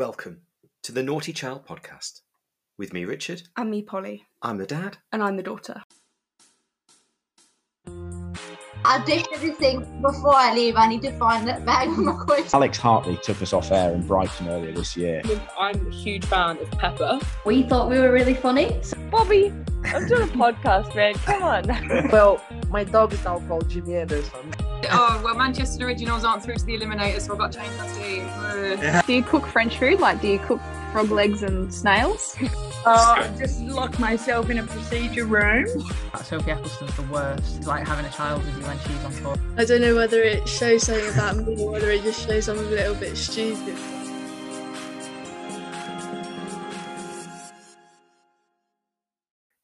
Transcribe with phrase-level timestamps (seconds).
[0.00, 0.40] Welcome
[0.84, 2.22] to the Noughtie Child Podcast
[2.78, 3.42] with me, Richard.
[3.58, 4.24] And me, Polly.
[4.40, 4.96] I'm the dad.
[5.12, 5.82] And I'm the daughter.
[8.82, 10.76] I did everything before I leave.
[10.76, 12.54] I need to find that bag with my coins.
[12.54, 15.20] Alex Hartley took us off air in Brighton earlier this year.
[15.58, 17.20] I'm a huge fan of Pepper.
[17.44, 18.80] We thought we were really funny.
[19.10, 19.52] Bobby,
[19.84, 21.12] I'm doing a podcast, man.
[21.12, 22.08] Come on.
[22.10, 24.54] well, my dog is now called Jimmy Anderson.
[24.90, 27.88] Oh, well, Manchester Originals aren't through to the Eliminator, so I've got to change my
[27.88, 28.26] team.
[28.28, 30.00] Uh, Do you cook French food?
[30.00, 30.60] Like, do you cook
[30.92, 32.36] frog legs and snails?
[32.86, 35.66] Oh, I just lock myself in a procedure room.
[36.24, 37.58] Sophie Ecclestone's the worst.
[37.58, 39.36] It's like having a child with you when she's on tour.
[39.58, 42.56] I don't know whether it shows something about me or whether it just shows I'm
[42.56, 43.76] a little bit stupid.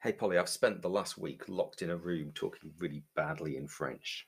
[0.03, 3.67] Hey, Polly, I've spent the last week locked in a room talking really badly in
[3.67, 4.27] French.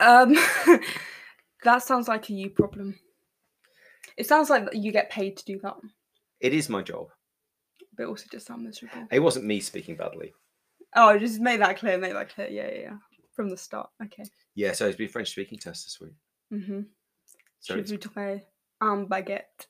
[0.00, 0.34] Um,
[1.64, 2.98] that sounds like a you problem.
[4.16, 5.74] It sounds like you get paid to do that.
[6.40, 7.08] It is my job.
[7.96, 9.06] But it also just sound miserable.
[9.10, 10.32] It wasn't me speaking badly.
[10.94, 11.98] Oh, just make that clear.
[11.98, 12.48] Make that clear.
[12.48, 12.96] Yeah, yeah, yeah.
[13.34, 13.90] From the start.
[14.02, 14.24] Okay.
[14.54, 16.14] Yeah, so it's been French speaking test this week.
[16.52, 16.80] Mm-hmm.
[17.60, 18.42] So Je voudrais
[18.80, 19.66] un baguette.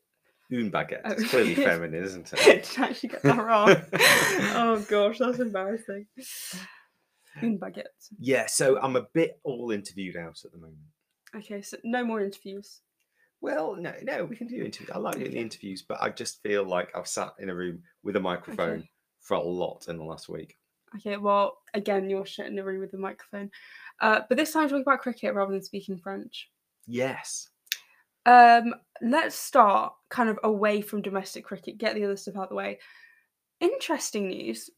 [0.50, 1.02] une baguette.
[1.04, 1.12] Oh.
[1.12, 2.38] It's clearly feminine, isn't it?
[2.44, 3.74] Did actually get that wrong?
[4.54, 6.06] oh gosh, that's embarrassing.
[7.42, 8.10] Une baguette.
[8.18, 10.78] Yeah, so I'm a bit all interviewed out at the moment.
[11.34, 12.80] Okay, so no more interviews.
[13.40, 14.90] Well, no, no, we can do interviews.
[14.94, 17.82] I like doing the interviews, but I just feel like I've sat in a room
[18.02, 18.90] with a microphone Okay.
[19.20, 20.56] for a lot in the last week.
[20.96, 23.50] Okay, well, again, you're shit in the room with the microphone.
[24.00, 26.48] Uh, but this time, talking about cricket rather than speaking French.
[26.86, 27.50] Yes.
[28.24, 32.48] Um, let's start kind of away from domestic cricket, get the other stuff out of
[32.48, 32.78] the way.
[33.60, 34.70] Interesting news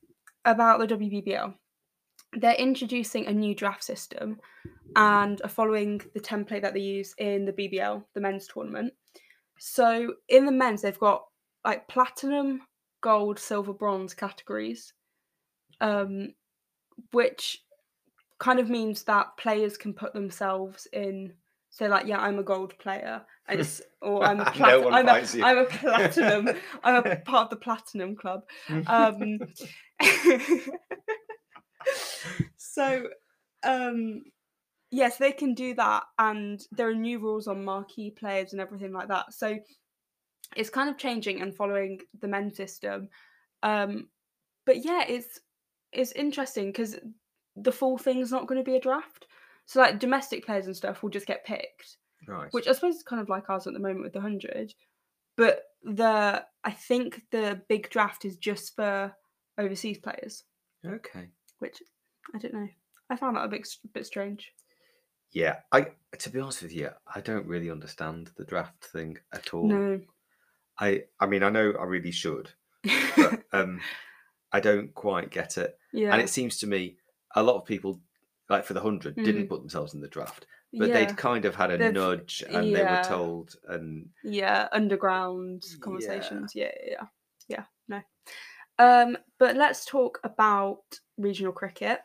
[0.44, 1.54] about the WBBL.
[2.32, 4.38] They're introducing a new draft system
[4.96, 8.92] and are following the template that they use in the BBL, the men's tournament.
[9.58, 11.24] So in the men's, they've got
[11.64, 12.62] like platinum,
[13.00, 14.92] gold, silver, bronze categories,
[15.80, 16.34] um,
[17.12, 17.62] which
[18.38, 21.32] kind of means that players can put themselves in
[21.70, 24.94] so like yeah i'm a gold player and it's or i'm a, No plat- one
[24.94, 25.42] I'm, a.
[25.42, 26.48] I'm a platinum
[26.84, 28.42] i'm a part of the platinum club
[28.86, 29.38] um
[32.72, 33.08] so
[33.64, 34.22] um
[34.90, 38.92] yes they can do that and there are new rules on marquee players and everything
[38.92, 39.58] like that so
[40.56, 43.08] it's kind of changing and following the men's system
[43.62, 44.08] um
[44.64, 45.40] but yeah it's
[45.92, 46.96] it's interesting because
[47.56, 49.26] the full thing's not going to be a draft
[49.66, 51.96] so like domestic players and stuff will just get picked
[52.26, 52.48] Right.
[52.52, 54.74] which I suppose is kind of like ours at the moment with the hundred.
[55.38, 59.14] But the I think the big draft is just for
[59.56, 60.42] overseas players,
[60.84, 61.30] Okay.
[61.58, 61.80] which
[62.34, 62.68] I don't know.
[63.10, 64.52] I found that a bit bit strange.
[65.32, 69.52] Yeah, I to be honest with you, I don't really understand the draft thing at
[69.54, 69.66] all.
[69.68, 70.00] No,
[70.78, 72.50] I I mean, I know I really should,
[73.16, 73.80] but um,
[74.52, 75.78] I don't quite get it.
[75.92, 76.96] yeah, And it seems to me
[77.34, 78.00] a lot of people,
[78.48, 79.48] like for the 100 didn't Mm.
[79.48, 82.74] put themselves in the draft, but yeah, they'd kind of had a They've- nudge and
[82.74, 86.52] they were told, and yeah, underground conversations.
[86.54, 87.06] Yeah, yeah, yeah,
[87.48, 87.64] yeah.
[87.88, 88.00] No,
[88.78, 90.84] um, but let's talk about
[91.18, 92.00] regional cricket.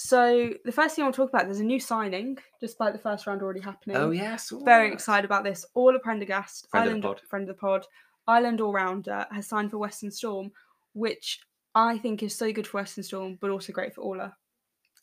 [0.00, 3.00] So the first thing I want to talk about, there's a new signing, despite the
[3.00, 3.96] first round already happening.
[3.96, 5.66] oh yes, very excited about this.
[5.74, 7.20] Orla Prendergast, Friend of the Island pod.
[7.28, 7.84] friend of the pod,
[8.28, 10.52] Ireland all rounder, has signed for Western Storm,
[10.92, 11.40] which
[11.74, 14.36] I think is so good for Western Storm, but also great for Orla.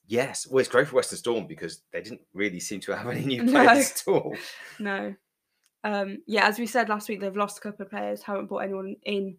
[0.08, 3.26] Yes, well, it's great for Western Storm because they didn't really seem to have any
[3.26, 3.52] new No.
[3.52, 4.34] players at all.
[4.80, 5.14] No,
[5.84, 8.60] um, yeah, as we said last week, they've lost a couple of players, haven't brought
[8.60, 9.36] anyone in,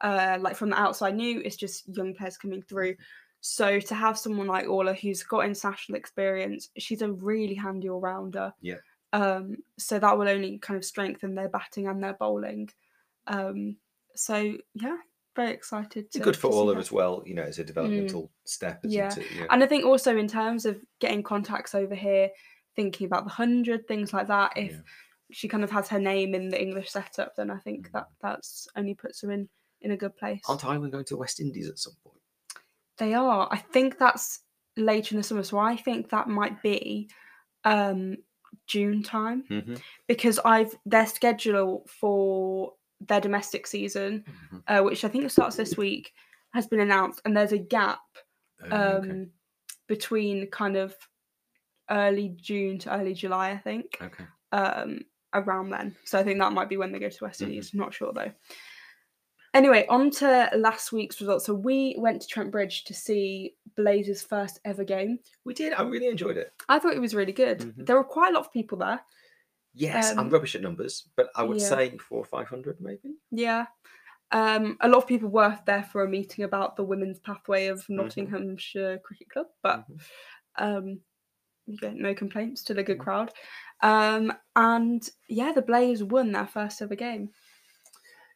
[0.00, 1.42] uh, like from the outside new.
[1.44, 2.94] It's just young players coming through.
[3.46, 8.00] So to have someone like Orla who's got international experience, she's a really handy all
[8.00, 8.54] rounder.
[8.62, 8.76] Yeah.
[9.12, 12.70] Um, so that will only kind of strengthen their batting and their bowling.
[13.26, 13.76] Um,
[14.14, 14.96] so yeah,
[15.36, 16.10] very excited.
[16.12, 16.80] To, Good for Orla her.
[16.80, 19.14] as well, you know, as a developmental step, isn't Yeah.
[19.36, 19.46] Yeah.
[19.50, 22.30] And I think also in terms of getting contacts over here,
[22.76, 24.78] thinking about the hundred things like that, if Yeah.
[25.32, 28.68] she kind of has her name in the English setup, then I think that that's
[28.74, 29.50] only puts her in
[29.82, 30.40] in a good place.
[30.46, 30.48] Mm.
[30.48, 32.13] Aren't Ireland going to West Indies at some point?
[32.98, 33.48] They are.
[33.50, 34.40] I think that's
[34.76, 37.08] later in the summer, so I think that might be
[37.64, 38.16] um
[38.66, 39.74] June time Mm-hmm.
[40.06, 44.62] because I've their schedule for their domestic season, Mhm.
[44.68, 46.12] uh, which I think starts this week,
[46.52, 48.00] has been announced, and there's a gap
[48.62, 49.28] um, Oh, okay.
[49.88, 50.94] between kind of
[51.90, 54.24] early June to early July, I think, okay.
[54.52, 55.00] um,
[55.34, 55.96] around then.
[56.04, 57.42] So I think that might be when they go to West.
[57.42, 57.74] Indies.
[57.74, 58.32] Not sure though.
[59.54, 61.46] Anyway, on to last week's results.
[61.46, 65.20] So we went to Trent Bridge to see Blazers' first ever game.
[65.44, 65.72] We did.
[65.72, 66.52] I really enjoyed it.
[66.68, 67.60] I thought it was really good.
[67.60, 67.86] Mhm.
[67.86, 69.00] There were quite a lot of people there.
[69.72, 71.68] Yes, I'm Um, rubbish at numbers, but I would yeah.
[71.68, 73.14] say four or five hundred maybe.
[73.30, 73.66] Yeah.
[74.32, 77.80] Um, a lot of people were there for a meeting about the women's pathway of
[77.82, 77.96] Mm-hmm.
[77.96, 79.84] Nottinghamshire Cricket Club, but
[80.56, 81.00] um,
[81.66, 82.60] you get no complaints.
[82.62, 83.04] Still a good Mm.
[83.04, 83.32] crowd.
[83.82, 87.30] Um, and yeah, the Blaze won their first ever game.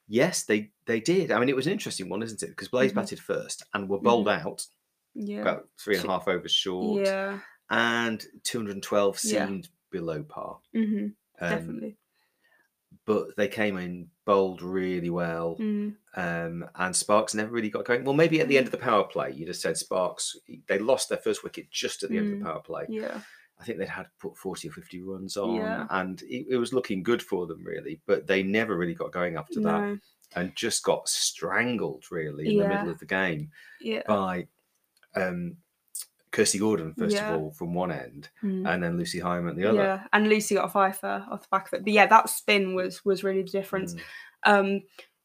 [0.08, 1.30] Yes, they they did.
[1.30, 2.48] I mean, it was an interesting one, isn't it?
[2.48, 2.96] Because Blaze Mhm.
[2.96, 4.66] batted first and were bowled out
[5.14, 5.42] Yeah.
[5.42, 7.40] about three and a half overs short, Yeah.
[7.70, 9.46] and 212 Yeah.
[9.46, 10.60] seemed below par.
[10.72, 11.08] hmm
[11.40, 11.96] Um, Definitely.
[13.04, 15.96] But they came in bowled really well, Mm.
[16.16, 18.04] um, and Sparks never really got going.
[18.04, 20.36] Well, maybe at the end of the power play, you just said Sparks.
[20.66, 22.38] They lost their first wicket just at the end of Mm.
[22.40, 22.86] the power play.
[22.88, 23.20] Yeah.
[23.60, 25.86] I think they'd had put 40 or 50 runs on, Yeah.
[25.90, 28.00] and it, it was looking good for them, really.
[28.06, 29.98] But they never really got going after that
[30.36, 33.50] and just got strangled, really, in the middle of the game
[33.80, 34.02] Yeah.
[34.06, 34.46] by
[35.16, 35.56] um,
[36.30, 37.34] Kirsty Gordon, first Yeah.
[37.34, 38.68] of all, from one end, Mm.
[38.72, 39.78] and then Lucy Higham at the other.
[39.78, 41.84] Yeah, and Lucy got a fifer off the back of it.
[41.84, 43.94] But yeah, that spin was was really the difference.
[43.94, 44.00] Mm.
[44.44, 44.82] Um,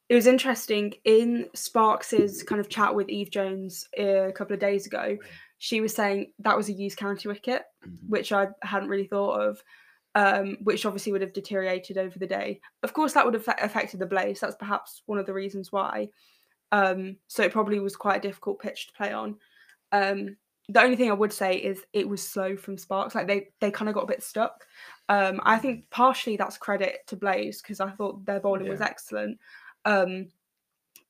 [0.10, 4.60] it was interesting in Sparks's kind of chat with Eve Jones uh, a couple of
[4.60, 5.18] days ago.
[5.64, 8.10] She was saying that was a used county wicket, Mhm.
[8.10, 9.64] which I hadn't really thought of.
[10.14, 12.60] Um, which obviously would have deteriorated over the day.
[12.84, 14.42] Of course, that would have affected the blaze.
[14.42, 16.10] That's perhaps one of the reasons why.
[16.74, 19.40] Um, so it probably was quite a difficult pitch to play on.
[19.94, 20.36] Um,
[20.68, 23.16] the only thing I would say is it was slow from Sparks.
[23.16, 24.66] Like they they kind of got a bit stuck.
[25.08, 29.40] Um, I think partially that's credit to Blaze because I thought their bowling was excellent.
[29.86, 30.28] Um,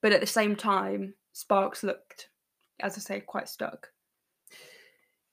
[0.01, 2.29] but at the same time, Sparks looked,
[2.79, 3.89] as I say, quite stuck.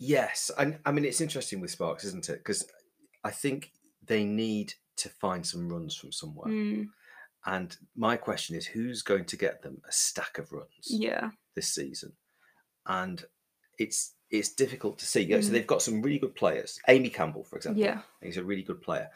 [0.02, 2.38] Yes, and I mean it's interesting with Sparks, isn't it?
[2.38, 2.66] Because
[3.22, 3.70] I think
[4.04, 6.50] they need to find some runs from somewhere.
[6.52, 6.86] Mm,
[7.46, 11.30] And my question is, who's going to get them a stack of runs yeah.
[11.54, 12.12] this season?
[12.86, 13.22] And
[13.78, 15.22] it's it's difficult to see.
[15.22, 15.52] Yeah, So Mm.
[15.52, 16.78] they've got some really good players.
[16.88, 18.00] Amy Campbell, for example, Yeah.
[18.22, 19.08] he's a really good player.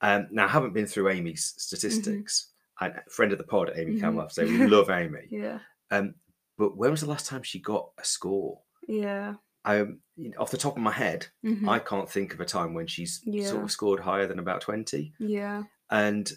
[0.00, 2.48] Um, now I haven't been through Amy's statistics.
[2.80, 5.18] And friend of the pod, Amy Campbell, have to say we love Amy.
[5.30, 5.36] Mm-hmm.
[5.42, 5.58] Yeah.
[5.92, 6.14] Um,
[6.58, 8.60] but when was the last time she got a score?
[8.88, 9.34] Yeah.
[9.64, 12.44] Um, you know, off the top of my head, mhm, I can't think of a
[12.44, 15.12] time when she's sort of scored higher than about 20.
[15.18, 15.64] Yeah.
[15.90, 16.30] And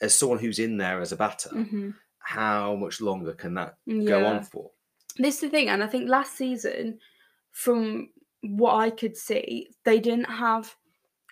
[0.00, 1.90] as someone who's in there as a batter, hmm
[2.20, 4.04] how much longer can that Yeah.
[4.04, 4.70] go on for?
[5.16, 6.98] This is the thing, and I think last season,
[7.52, 8.10] from
[8.42, 10.76] what I could see, they didn't have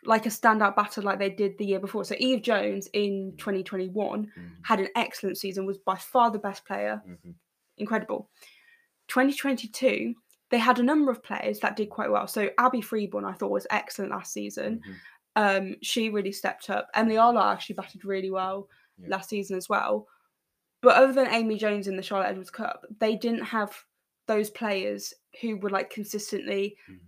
[0.05, 2.05] like a standout batter like they did the year before.
[2.05, 6.64] So Eve Jones in 2021 Mhm, had an excellent season, was by far the best
[6.64, 7.34] player, mhm.
[7.76, 8.31] incredible.
[9.08, 10.14] 2022,
[10.50, 12.26] they had a number of players that did quite well.
[12.28, 14.81] So Abbey Freeborn, I thought was excellent last season.
[14.87, 14.94] Mhm.
[15.37, 16.88] Um, she really stepped up.
[16.94, 19.08] Emily Arlott actually batted really well Yeah.
[19.08, 20.06] last season as well.
[20.82, 23.84] But other than Amy Jones in the Charlotte Edwards Cup, they didn't have
[24.26, 26.99] those players who were like consistently Mhm.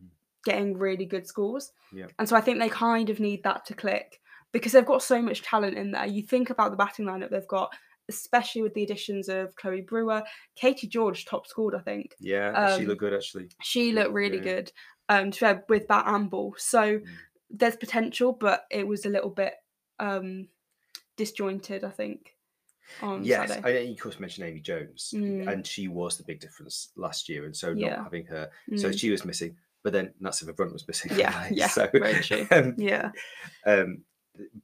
[0.44, 1.72] getting really good scores.
[1.92, 2.06] Yeah.
[2.18, 4.20] And so I think they kind of need that to click
[4.52, 6.06] because they've got so much talent in there.
[6.06, 7.74] You think about the batting lineup they've got,
[8.08, 10.22] especially with the additions of Chloe Brewer,
[10.56, 12.14] Katie George top scored, I think.
[12.20, 13.48] Yeah, she Um, looked good actually.
[13.62, 14.42] She looked really yeah.
[14.44, 14.72] good
[15.10, 16.54] um, to with bat and ball.
[16.58, 17.06] So Mm.
[17.50, 19.54] there's potential, but it was a little bit
[20.00, 20.48] um,
[21.16, 22.36] disjointed, I think,
[23.02, 23.78] on Yes, Saturday.
[23.80, 25.50] I you of course mentioned Amy Jones, Mm.
[25.52, 27.96] and she was the big difference last year, and so Yeah.
[27.96, 28.98] not having her, so Mm.
[28.98, 31.12] she was missing, but then Nat Sciver-Brunt was missing.
[31.18, 32.46] Yeah, yeah, so, very true.
[32.52, 33.10] um, Yeah.
[33.66, 34.04] um,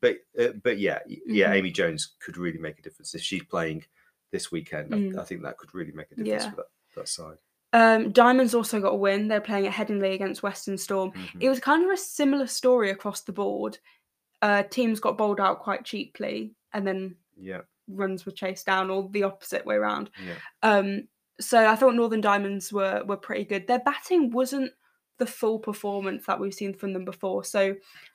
[0.01, 1.55] but uh, but yeah, yeah, Mhm.
[1.57, 3.85] Amy Jones could really make a difference if she's playing
[4.31, 4.95] this weekend.
[4.95, 5.19] I- Mm.
[5.19, 6.51] I, think that could really make a difference Yeah.
[6.51, 7.39] for that, that side.
[7.73, 9.29] Um, Diamonds also got a win.
[9.29, 11.13] They're playing at Headingley against Western Storm.
[11.13, 11.43] Mhm.
[11.43, 13.79] It was kind of a similar story across the board.
[14.43, 19.09] Uh, teams got bowled out quite cheaply, and then Yeah, runs were chased down, or
[19.11, 20.11] the opposite way around.
[20.25, 21.09] yeah, Um,
[21.41, 23.67] so I thought Northern Diamonds were were pretty good.
[23.67, 24.73] Their batting wasn't
[25.19, 27.45] the full performance that we've seen from them before.
[27.45, 27.75] So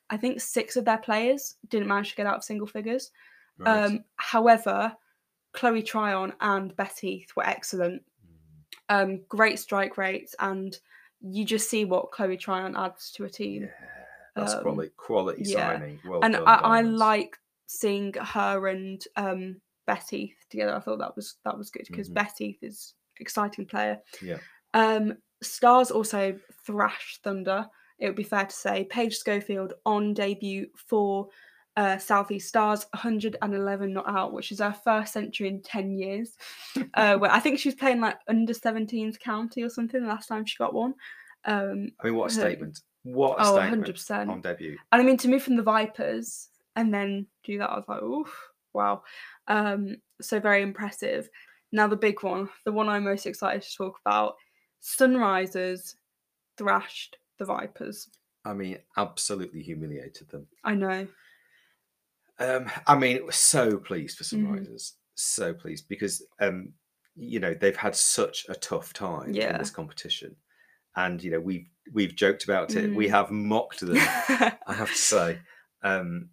[0.10, 3.12] I think six of their players didn't manage to get out of single figures.
[3.58, 3.86] right.
[3.86, 4.94] Um, however,
[5.54, 8.04] Chloe Tryon and Betty were excellent.
[8.92, 9.04] Mm.
[9.04, 10.78] Um, great strike rates, and
[11.22, 13.64] you just see what Chloe Tryon adds to a team.
[13.64, 13.70] yeah,
[14.36, 15.74] that's um, quality quality yeah.
[15.74, 16.00] signing.
[16.06, 17.38] Well and done, I, I like
[17.68, 20.76] seeing her and um, Betty together.
[20.76, 22.14] I thought that was that was good because Mhm.
[22.16, 24.00] Betty is exciting player.
[24.22, 24.38] Yeah.
[24.74, 27.68] Um, Stars also thrashed Thunder.
[28.00, 31.30] It would be fair to say Paige Scholfield on debut for
[31.76, 36.36] uh, Southeast Stars, 111 not out, which is her first century in 10 years.
[36.94, 40.46] uh, where I think she was playing like under 17s county or something last time
[40.46, 40.94] she got one.
[41.46, 42.80] Um, I mean, what a her- statement!
[43.04, 44.30] What a oh, statement 100%.
[44.30, 44.78] on debut.
[44.92, 48.02] And I mean, to move from the Vipers and then do that, I was like,
[48.02, 49.04] oof, wow.
[49.48, 51.30] Um, so very impressive.
[51.72, 54.36] Now the big one, the one I'm most excited to talk about,
[54.82, 55.96] Sunrisers
[56.58, 58.10] thrashed the Vipers.
[58.46, 60.48] I mean, absolutely humiliated them.
[60.64, 61.08] I know.
[62.40, 64.46] Um, I mean, we're so pleased for Mhm.
[64.48, 66.74] Sunrisers, so pleased because um,
[67.16, 69.58] you know they've had such a tough time in Yeah.
[69.58, 70.36] this competition,
[70.96, 73.12] and you know we've we've joked about it, we Mm.
[73.12, 73.98] have mocked them,
[74.68, 75.40] I have to say,
[75.82, 76.30] um,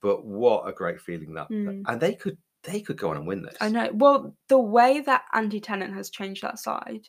[0.00, 1.82] but what a great feeling that, Mm.
[1.86, 3.56] and they could they could go on and win this.
[3.60, 3.90] I know.
[3.92, 7.08] Well, the way that Andy Tennant has changed that side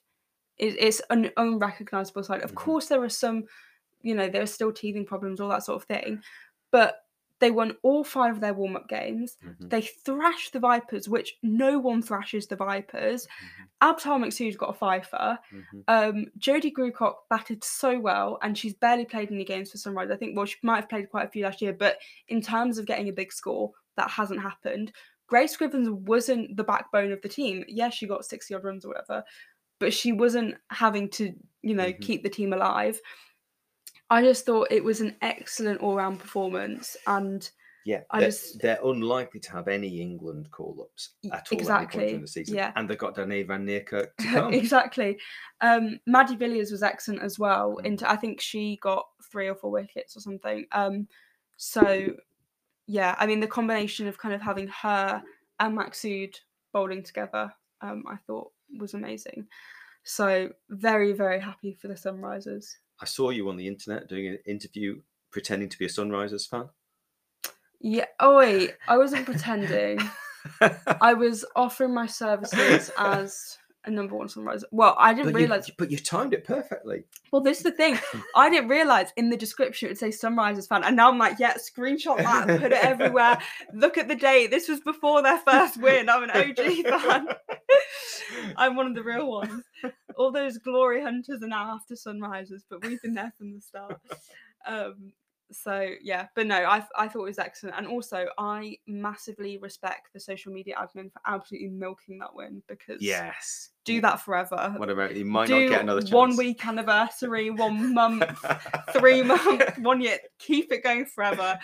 [0.60, 2.42] is it's an unrecognizable side.
[2.42, 2.56] Of Mhm.
[2.56, 3.46] course, there are some,
[4.02, 6.22] you know, there are still teething problems, all that sort of thing,
[6.72, 7.06] but
[7.40, 9.38] they won all five of their warm up games.
[9.42, 9.70] Mhm.
[9.70, 13.28] They thrashed the Vipers, which no one thrashes the Vipers.
[13.82, 15.40] Abtaha Maqsood got a fifer.
[15.52, 15.84] Mhm.
[15.88, 20.12] Um, Jodie Grewcock batted so well, and she's barely played any games for Sunrise.
[20.12, 21.98] I think, well, she might have played quite a few last year, but
[22.28, 24.92] in terms of getting a big score, that hasn't happened.
[25.28, 27.64] Grace Scrivens wasn't the backbone of the team.
[27.68, 29.24] Yeah, she got 60 odd runs or whatever,
[29.80, 32.02] but she wasn't having to, you know, Mhm.
[32.02, 33.00] keep the team alive.
[34.10, 37.48] I just thought it was an excellent all round performance, and
[37.86, 41.40] Yeah, I they're, just- they're unlikely to have any England call ups at all at
[41.40, 42.72] any point exactly, during the season, yeah.
[42.76, 44.54] and they've got Dane Van Niekerk to come.
[44.54, 45.20] exactly.
[45.62, 47.78] Um, Maddie Villiers was excellent as well.
[47.82, 47.86] Mm.
[47.86, 50.66] Into I think she got three or four wickets or something.
[50.72, 51.08] Um,
[51.58, 52.08] so
[52.88, 55.22] yeah, I mean the combination of kind of having her
[55.60, 56.36] and Maqsood
[56.74, 59.48] bowling together, um, I thought was amazing.
[60.04, 62.66] So very very happy for the Sunrisers.
[63.02, 66.70] I saw you on the internet doing an interview pretending to be a Sunrisers fan.
[67.80, 68.06] Yeah.
[68.20, 70.00] Oh wait, I wasn't pretending.
[71.02, 74.64] I was offering my services as a number one Sunriser.
[74.72, 75.72] Well, I didn't but, you, realize.
[75.78, 77.06] but you timed it perfectly.
[77.32, 77.98] Well, this is the thing.
[78.36, 81.40] I didn't realize in the description it would say Sunrisers fan, and now I'm like,
[81.40, 83.40] yeah, screenshot that, put it everywhere.
[83.74, 84.52] Look at the date.
[84.52, 86.10] This was before their first win.
[86.10, 87.28] I'm an OG fan.
[88.58, 89.64] I'm one of the real ones.
[90.18, 94.00] All those glory hunters are now after Sunrisers, but we've been there from the start.
[94.68, 95.14] Um,
[95.52, 100.14] so yeah, but no, I I thought it was excellent, and also I massively respect
[100.14, 103.70] the social media admin for absolutely milking that win because Yes.
[103.86, 104.74] do that forever.
[104.78, 105.26] What about you?
[105.26, 106.12] Might do not get another chance.
[106.12, 108.24] one week anniversary, one month,
[108.94, 110.20] three months, one year.
[110.38, 111.58] Keep it going forever.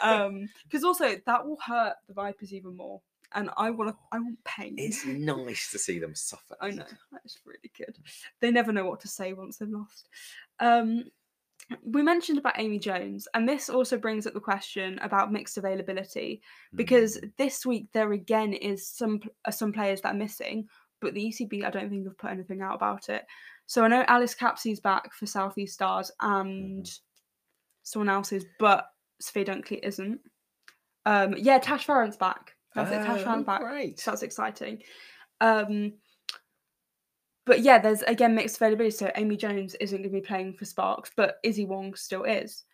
[0.00, 3.00] Um, because also that will hurt the Vipers even more,
[3.34, 3.96] and I want to.
[4.10, 4.74] I want pain.
[4.78, 6.56] It's nice to see them suffer.
[6.60, 7.98] I know that's really good.
[8.40, 10.08] They never know what to say once they've lost.
[10.60, 11.04] Um,
[11.82, 16.40] we mentioned about Amy Jones, and this also brings up the question about mixed availability
[16.74, 17.32] because Mm.
[17.36, 20.68] this week there again is some uh, some players that are missing,
[21.00, 23.26] but the ECB I don't think have put anything out about it.
[23.66, 27.02] So I know Alice Capsey's back for Southeast Stars, and Mm-hmm.
[27.82, 28.86] someone else is, but
[29.20, 30.20] Sophia Dunkley isn't.
[31.06, 32.54] Um, yeah, Tash Farrant's back.
[32.74, 33.04] That's it.
[33.04, 33.60] Tash Oh, Farrant's back.
[33.60, 33.98] great.
[34.00, 34.82] So that's exciting.
[35.40, 35.94] Um,
[37.48, 38.94] but yeah, there's again mixed availability.
[38.94, 42.64] So Amy Jones isn't going to be playing for Sparks, but Issy Wong still is.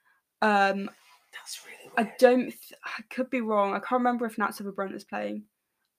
[0.42, 0.90] Um,
[1.32, 2.46] That's really I don't.
[2.46, 3.72] Th- I could be wrong.
[3.72, 5.44] I can't remember if Nats Brunt is playing.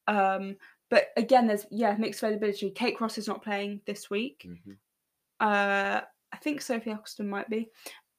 [0.07, 0.57] Um,
[0.89, 2.69] but again, there's yeah mixed availability.
[2.69, 4.45] Kate Cross is not playing this week.
[4.45, 4.75] Mhm.
[5.39, 6.01] Uh,
[6.33, 7.69] I think Sophie Ecclestone might be.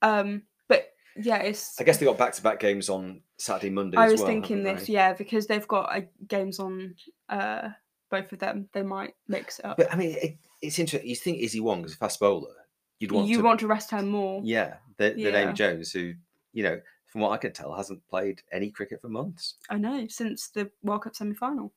[0.00, 1.78] Um, but yeah, it's.
[1.78, 3.98] I guess they got back to back games on Saturday, Monday.
[3.98, 4.94] I as was well, thinking this, they?
[4.94, 6.94] yeah, because they've got uh, games on
[7.28, 7.68] uh,
[8.10, 8.68] both of them.
[8.72, 9.76] They might mix it up.
[9.76, 11.08] But I mean, it, it's interesting.
[11.08, 12.54] You think Issy Wong is a fast bowler?
[12.98, 14.40] You'd want you to, want to rest her more.
[14.44, 15.36] yeah, the, Yeah.
[15.36, 16.14] Amy Jones, who
[16.52, 19.54] you know, from what I can tell, hasn't played any cricket for months.
[19.68, 21.72] I know since the World Cup semi final.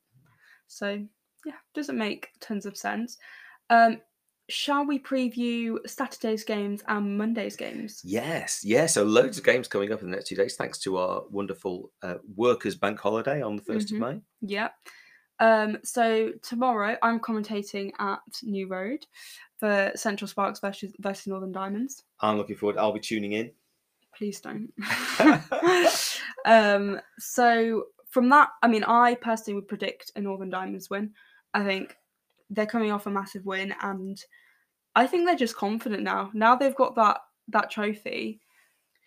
[0.68, 1.04] So
[1.46, 3.18] yeah, doesn't make tons of sense.
[3.70, 4.02] Um,
[4.48, 8.02] shall we preview Saturday's games and Monday's games?
[8.06, 8.86] Yes, yeah.
[8.86, 11.92] So loads of games coming up in the next two days, thanks to our wonderful
[12.02, 13.92] uh, Workers' Bank Holiday on the 1st Mhm.
[13.94, 14.22] of May.
[14.42, 14.70] Yeah.
[15.40, 19.06] Um, so tomorrow I'm commentating at New Road
[19.58, 22.04] for Central Sparks versus versus Northern Diamonds.
[22.20, 22.78] I'm looking forward.
[22.78, 23.52] I'll be tuning in.
[24.16, 24.72] Please don't.
[26.46, 31.14] um, so from that, I mean, I personally would predict a Northern Diamonds win.
[31.54, 31.96] I think
[32.50, 34.22] they're coming off a massive win, and
[34.96, 36.32] I think they're just confident now.
[36.34, 37.20] Now they've got that
[37.50, 38.42] that trophy.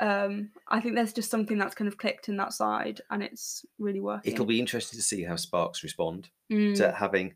[0.00, 3.64] Um, I think there's just something that's kind of clicked in that side, and it's
[3.78, 4.32] really working.
[4.32, 7.34] It'll be interesting to see how Sparks respond Mm, to having,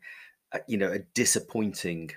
[0.51, 2.11] uh, you know, a disappointing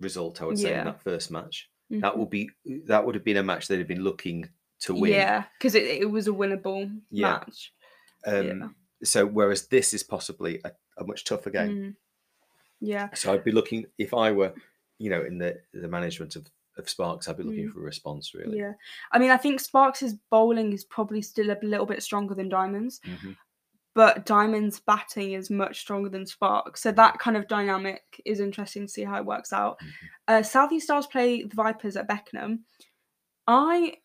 [0.00, 0.40] result.
[0.42, 0.80] I would say Yeah.
[0.80, 1.68] in that first match.
[1.90, 2.16] That mhm.
[2.16, 2.50] will be
[2.86, 4.48] that would have been a match they'd have been looking
[4.80, 5.12] to win.
[5.12, 7.22] Yeah, because it, it was a winnable Yeah.
[7.32, 7.72] match.
[8.26, 8.68] Um, yeah.
[9.04, 11.70] So whereas this is possibly a, a much tougher game.
[11.70, 11.96] Mm.
[12.80, 13.08] Yeah.
[13.14, 14.52] So I'd be looking if I were,
[14.98, 16.46] you know, in the the management of,
[16.76, 17.72] of Sparks, I'd be looking Mm.
[17.72, 18.58] for a response really.
[18.58, 18.72] Yeah.
[19.12, 23.00] I mean, I think Sparks' bowling is probably still a little bit stronger than Diamonds,
[23.04, 23.36] Mhm.
[23.94, 26.82] but Diamonds' batting is much stronger than Sparks.
[26.82, 29.78] So that kind of dynamic is interesting to see how it works out.
[29.80, 29.88] Mhm.
[30.28, 32.64] Uh, Southeast Stars play the Vipers at Beckenham.
[33.46, 33.96] I.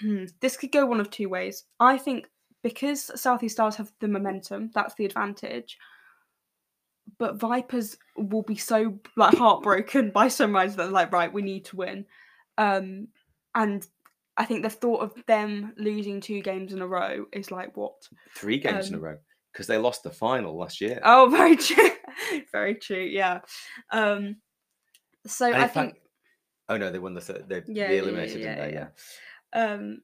[0.00, 1.64] hmm, this could go one of two ways.
[1.78, 2.28] I think
[2.62, 5.78] because Southeast Stars have the momentum, that's the advantage.
[7.18, 11.64] But Vipers will be so like heartbroken by Sunrise that they're like, right, we need
[11.66, 12.04] to win.
[12.58, 13.08] Um,
[13.54, 13.86] and
[14.36, 17.94] I think the thought of them losing two games in a row is like what?
[18.34, 19.18] Three games in a Um, row
[19.52, 21.00] because they lost the final last year.
[21.04, 21.90] Oh, very true.
[22.52, 23.02] very true.
[23.04, 23.40] Yeah.
[23.92, 24.36] Um,
[25.26, 26.06] so And I think fact-
[26.68, 27.48] oh no, they won the third.
[27.48, 28.74] They, Yeah, they eliminated, yeah, didn't they?
[28.74, 28.88] yeah.
[29.72, 30.02] Um,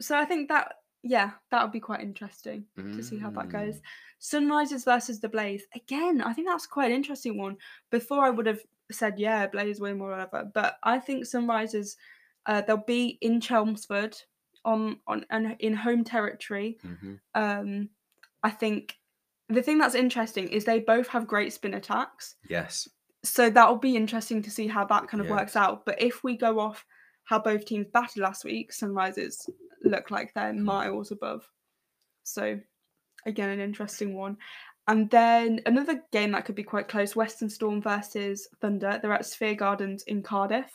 [0.00, 3.52] so I think that yeah, that would be quite interesting to see how that Mm.
[3.52, 3.80] goes.
[4.20, 6.20] Sunrises versus the Blaze again.
[6.20, 7.56] I think that's quite an interesting one.
[7.90, 8.60] Before I would have
[8.92, 11.96] said yeah, Blaze win or whatever, but I think Sunrises
[12.46, 14.16] uh, they'll be in Chelmsford
[14.64, 16.78] on on and in home territory.
[16.84, 17.20] Mhm.
[17.34, 17.88] Um,
[18.42, 18.98] I think
[19.48, 22.88] the thing that's interesting is they both have great spin attacks Yes.
[23.24, 25.36] so that'll be interesting to see how that kind of Yeah.
[25.36, 25.84] works out.
[25.84, 26.84] But if we go off
[27.24, 29.48] how both teams batted last week, Sunrises
[29.82, 31.48] look like they're miles above.
[32.22, 32.60] So
[33.26, 34.36] again, an interesting one.
[34.88, 38.98] And then another game that could be quite close: Western Storm versus Thunder.
[39.00, 40.70] They're at Sophia Gardens in Cardiff.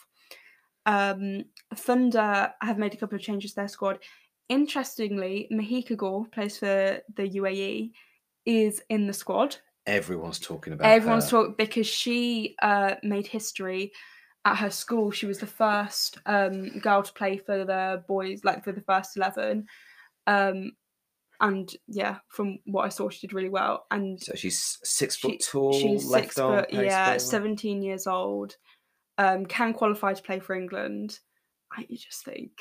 [0.85, 3.99] Um, Thunder have made a couple of changes to their squad.
[4.47, 7.91] Interestingly, Mahika Gaur plays for the UAE,
[8.45, 9.57] is in the squad.
[9.87, 10.89] Everyone's talking about.
[10.89, 13.91] Everyone's talking because she uh, made history
[14.45, 15.11] at her school.
[15.11, 19.17] She was the first um, girl to play for the boys, like for the first
[19.17, 19.65] eleven.
[20.27, 20.71] Um,
[21.45, 23.85] and yeah, from what I saw, she did really well.
[23.91, 25.73] And So she's six she- foot tall.
[25.73, 27.19] she's six foot, yeah, bowler.
[27.19, 28.55] seventeen years old.
[29.17, 31.19] Um, can qualify to play for England.
[31.71, 32.51] I just think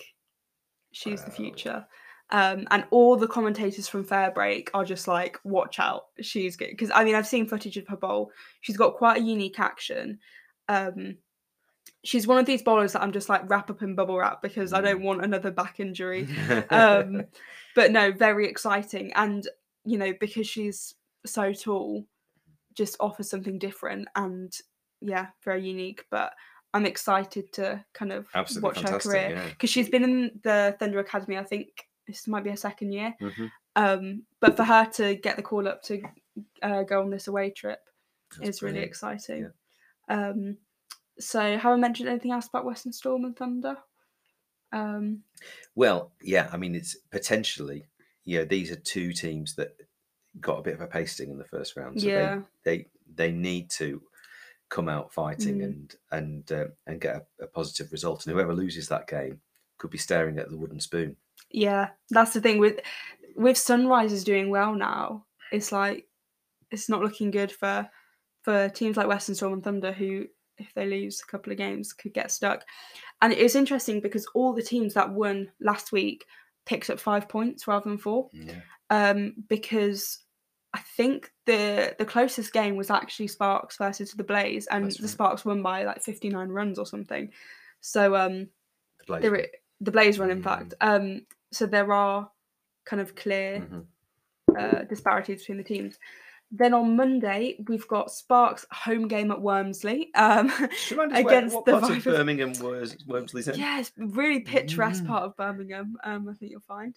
[0.92, 1.86] she's the future.
[2.30, 6.70] Um, and all the commentators from Fairbreak are just like, watch out, she's good.
[6.70, 8.30] Because I mean, I've seen footage of her bowl.
[8.60, 10.18] She's got quite a unique action.
[10.68, 11.16] Um,
[12.02, 14.72] she's one of these bowlers that I'm just like wrap up in bubble wrap because
[14.72, 16.28] I don't want another back injury.
[16.70, 17.24] um,
[17.74, 19.12] but no, very exciting.
[19.14, 19.46] And
[19.84, 20.94] you know, because she's
[21.26, 22.06] so tall,
[22.74, 24.52] just offers something different and
[25.00, 26.04] yeah, very unique.
[26.10, 26.32] But
[26.72, 29.48] I'm excited to kind of Absolutely watch her career yeah.
[29.48, 31.38] because she's been in the Thunder Academy.
[31.38, 31.68] I think
[32.06, 33.14] this might be her second year.
[33.20, 33.50] Mhm.
[33.76, 36.02] Um, but for her to get the call up to
[36.62, 37.80] uh, go on this away trip
[38.38, 39.50] That's is really exciting.
[40.08, 40.58] Um,
[41.18, 43.76] so have I mentioned anything else about Western Storm and Thunder?
[44.74, 45.22] Um,
[45.74, 47.86] Well, yeah, I mean, it's potentially,
[48.24, 49.76] yeah, these are two teams that
[50.40, 52.00] got a bit of a pasting in the first round.
[52.00, 52.42] So Yeah.
[52.64, 54.02] they, they they need to
[54.70, 55.64] come out fighting Mm.
[55.64, 58.26] and and uh, and get a, a positive result.
[58.26, 59.40] And whoever loses that game
[59.78, 61.16] could be staring at the wooden spoon.
[61.50, 62.80] Yeah, that's the thing with
[63.36, 65.26] with Sunrisers doing well now.
[65.52, 66.08] It's like
[66.70, 67.88] it's not looking good for
[68.42, 70.26] for teams like Western Storm and Thunder who
[70.58, 72.64] if they lose a couple of games could get stuck.
[73.24, 76.26] And it's interesting because all the teams that won last week
[76.66, 78.60] picked up 5 points rather than 4 Yeah.
[78.90, 80.18] um because
[80.74, 85.04] I think the the closest game was actually Sparks versus the Blaze and That's the
[85.04, 85.10] right.
[85.10, 87.32] Sparks won by like 59 runs or something.
[87.80, 88.48] So um
[88.98, 89.46] The Blaze there
[89.80, 90.44] the Blaze run in Mm.
[90.44, 90.74] fact.
[90.82, 92.30] Um so there are
[92.84, 93.86] kind of clear Mhm.
[94.58, 95.98] uh, disparities between the teams.
[96.56, 101.38] Then on Monday we've got Sparks home game at Wormsley um, Just remind us where-
[101.38, 103.58] against what the part of Birmingham was Wormsley's in?
[103.58, 105.08] Yeah, really picturesque Mm.
[105.08, 105.96] part of Birmingham.
[106.04, 106.96] Um, I think you'll find.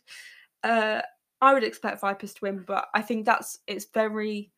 [0.63, 1.01] Uh,
[1.41, 4.51] I would expect Vipers to win, but I think that's it's very,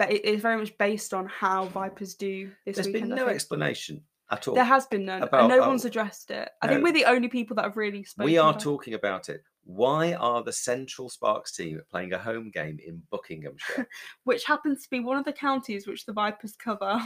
[0.00, 3.10] it is very much based on how Vipers do this There's weekend.
[3.10, 4.54] been no explanation at all.
[4.54, 6.50] There has been none, about- and no oh, one's addressed it.
[6.62, 8.30] I think we're the only people that have really spoken.
[8.30, 9.42] we are about talking about it.
[9.64, 13.88] Why are the Central Sparks team playing a home game in Buckinghamshire?
[14.24, 17.00] which happens to be one of the counties which the Vipers cover.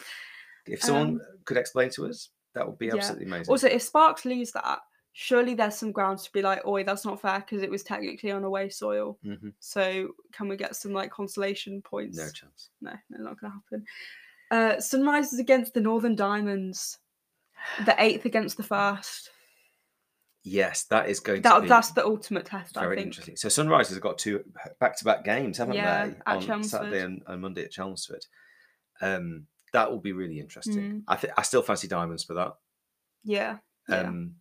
[0.66, 2.96] if someone Um, could explain to us, that would be yeah.
[2.96, 3.50] absolutely amazing.
[3.50, 4.80] Also, if Sparks lose that,
[5.12, 8.30] surely there's some grounds to be like, "Oi, that's not fair," because it was technically
[8.30, 9.18] on away soil.
[9.24, 9.52] Mhm.
[9.60, 12.16] So, can we get some like consolation points?
[12.16, 12.70] No chance.
[12.80, 13.86] No, no, not going to happen.
[14.50, 16.98] Uh, Sunrise is against the Northern Diamonds.
[17.86, 19.30] The eighth against the first.
[20.42, 23.06] Yes, that is going to be that's the ultimate test, I very think.
[23.06, 23.36] interesting.
[23.36, 24.44] So Sunrisers have got two
[24.78, 26.12] back-to-back games, haven't Yeah, they?
[26.26, 26.70] at on Chelmsford.
[26.70, 28.26] Saturday and, and Monday at Chelmsford.
[29.00, 30.76] Um, that will be really interesting.
[30.76, 31.02] Mm.
[31.08, 32.52] I think I still fancy Diamonds for that.
[33.24, 33.56] Yeah.
[33.88, 34.00] Yeah.
[34.00, 34.34] Um,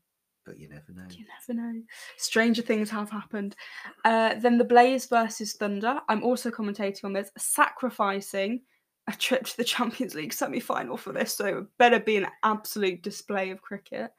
[0.46, 1.06] but you never know.
[1.10, 1.82] You never know.
[2.18, 3.56] Stranger things have happened.
[4.04, 6.02] Uh, then the Blaze versus Thunder.
[6.10, 8.62] I'm also commentating on this, sacrificing
[9.08, 11.34] a trip to the Champions League semi final for this.
[11.34, 14.12] So it better be an absolute display of cricket.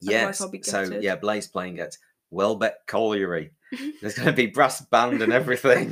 [0.00, 0.38] Yes.
[0.62, 1.96] So yeah, Blaze playing at
[2.30, 3.50] Welbeck Colliery.
[4.00, 5.90] There's going to be brass band and everything.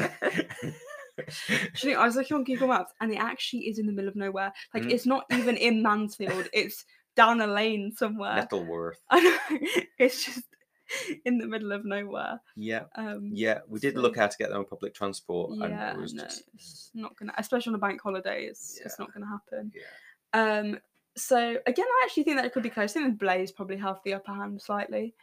[1.84, 4.16] Know, I was looking on Google Maps and it actually is in the middle of
[4.16, 4.52] nowhere.
[4.74, 4.90] Like Mm.
[4.92, 6.84] it's not even in Mansfield, it's
[7.16, 8.36] down a lane somewhere.
[8.36, 8.98] Nettleworth.
[9.10, 9.58] I know.
[9.98, 10.44] It's just
[11.24, 12.40] in the middle of nowhere.
[12.56, 12.84] Yeah.
[12.94, 15.92] Um, Yeah, we did so- look how to get there on public transport, and yeah,
[15.92, 19.12] it was no, just it's not gonna, especially on a bank holiday, it's it's not
[19.12, 19.72] gonna happen.
[19.74, 20.58] Yeah.
[20.58, 20.78] Um,
[21.16, 22.90] so again, I actually think that it could be close.
[22.96, 25.14] I think the Blaze probably have the upper hand slightly.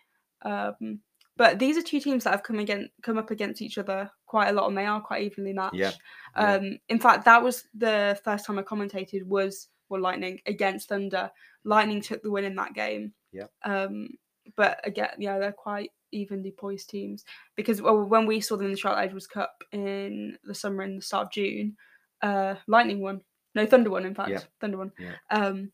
[0.41, 0.99] Um,
[1.35, 4.49] but these are two teams that have come again come up against each other quite
[4.49, 5.75] a lot, and they are quite evenly matched.
[5.75, 5.91] Yeah,
[6.35, 6.53] yeah.
[6.55, 11.31] Um, in fact, that was the first time I commentated was well, Lightning against Thunder.
[11.63, 13.13] Lightning took the win in that game.
[13.31, 13.45] Yeah.
[13.63, 14.09] Um,
[14.55, 18.71] but again, yeah, they're quite evenly poised teams because well, when we saw them in
[18.71, 21.75] the Charlotte Edwards Cup in the summer in the start of June,
[22.21, 23.21] uh, Lightning won.
[23.55, 24.05] No, Thunder won.
[24.05, 24.39] In fact, Yeah.
[24.61, 24.91] Thunder won.
[24.99, 25.15] Yeah.
[25.29, 25.71] Um,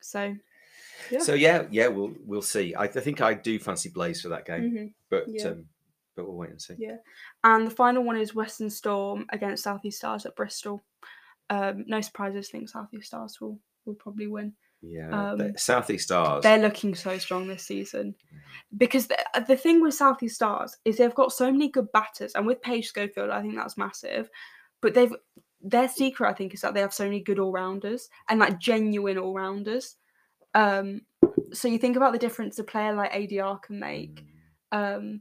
[0.00, 0.34] so
[1.10, 1.18] yeah.
[1.20, 2.74] So yeah, yeah, we'll we'll see.
[2.74, 4.94] I, I think I do fancy Blaze for that game, Mhm.
[5.10, 5.48] but Yeah.
[5.48, 5.66] um,
[6.14, 6.74] but we'll wait and see.
[6.78, 6.98] Yeah.
[7.42, 10.82] And the final one is Western Storm against Southeast Stars at Bristol.
[11.50, 12.48] Um, no surprises.
[12.48, 14.54] I think Southeast Stars will will probably win.
[14.82, 16.42] Yeah, the Um, Southeast Stars.
[16.42, 18.16] They're looking so strong this season
[18.76, 22.34] because the, uh, the thing with Southeast Stars is they've got so many good batters,
[22.34, 24.28] and with Paige Scholfield, I think that's massive.
[24.80, 25.14] But they've
[25.62, 28.58] their secret, I think, is that they have so many good all rounders and like
[28.58, 29.96] genuine all rounders.
[30.54, 31.02] Um,
[31.52, 34.24] so you think about the difference a player like ADR can make,
[34.72, 35.20] um,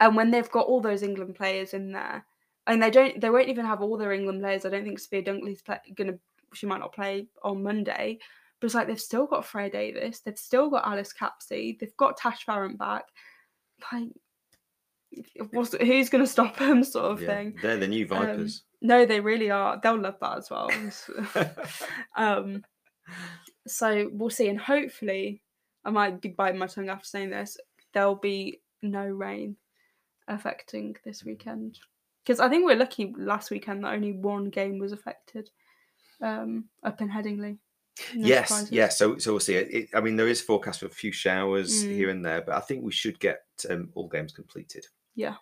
[0.00, 2.26] and when they've got all those England players in there,
[2.66, 4.64] and they don't, they won't even have all their England players.
[4.64, 6.18] I don't think Sophia Dunkley's play, gonna,
[6.52, 8.18] she might not play on Monday,
[8.60, 12.16] but it's like they've still got Freya Davies, they've still got Alice Capsey, they've got
[12.16, 13.04] Tash Farrant back.
[13.92, 14.08] Like,
[15.50, 17.58] what's, who's going to stop them, sort of Yeah, thing?
[17.60, 18.62] They're the new Um, Vipers.
[18.80, 19.78] no, they really are.
[19.82, 20.70] They'll love that as well.
[22.16, 22.64] um,
[23.66, 25.42] so we'll see, and hopefully,
[25.84, 27.56] I might be biting my tongue after saying this.
[27.92, 29.56] There'll be no rain
[30.28, 31.78] affecting this weekend
[32.24, 35.48] because I think we're lucky last weekend that only one game was affected
[36.20, 37.58] um, up in Headingley.
[38.14, 38.72] No yes, surprises.
[38.72, 38.98] yes.
[38.98, 39.54] So, so we'll see.
[39.54, 41.90] It, it- I mean, there is forecast for a few showers Mm.
[41.92, 44.86] here and there, but I think we should get um, all games completed.
[45.14, 45.36] Yeah.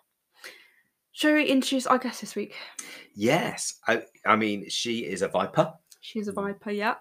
[1.11, 2.55] Shall we introduce our guest this week?
[3.13, 5.73] Yes, I, I mean, she is a Viper.
[6.01, 6.95] She's a Viper, yeah.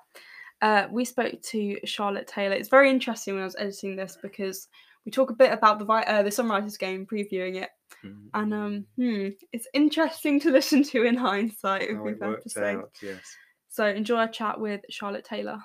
[0.62, 2.54] Uh, we spoke to Charlotte Taylor.
[2.54, 4.68] It's very interesting when I was editing this because
[5.04, 7.70] we talk a bit about the Vi- uh, the Sunrisers game, previewing it,
[8.04, 8.26] Mm.
[8.34, 11.82] and um, hmm, it's interesting to listen to in hindsight.
[11.82, 12.74] If How we've it had to worked say.
[12.74, 13.36] out, yes.
[13.74, 15.58] So enjoy our chat with Charlotte Taylor.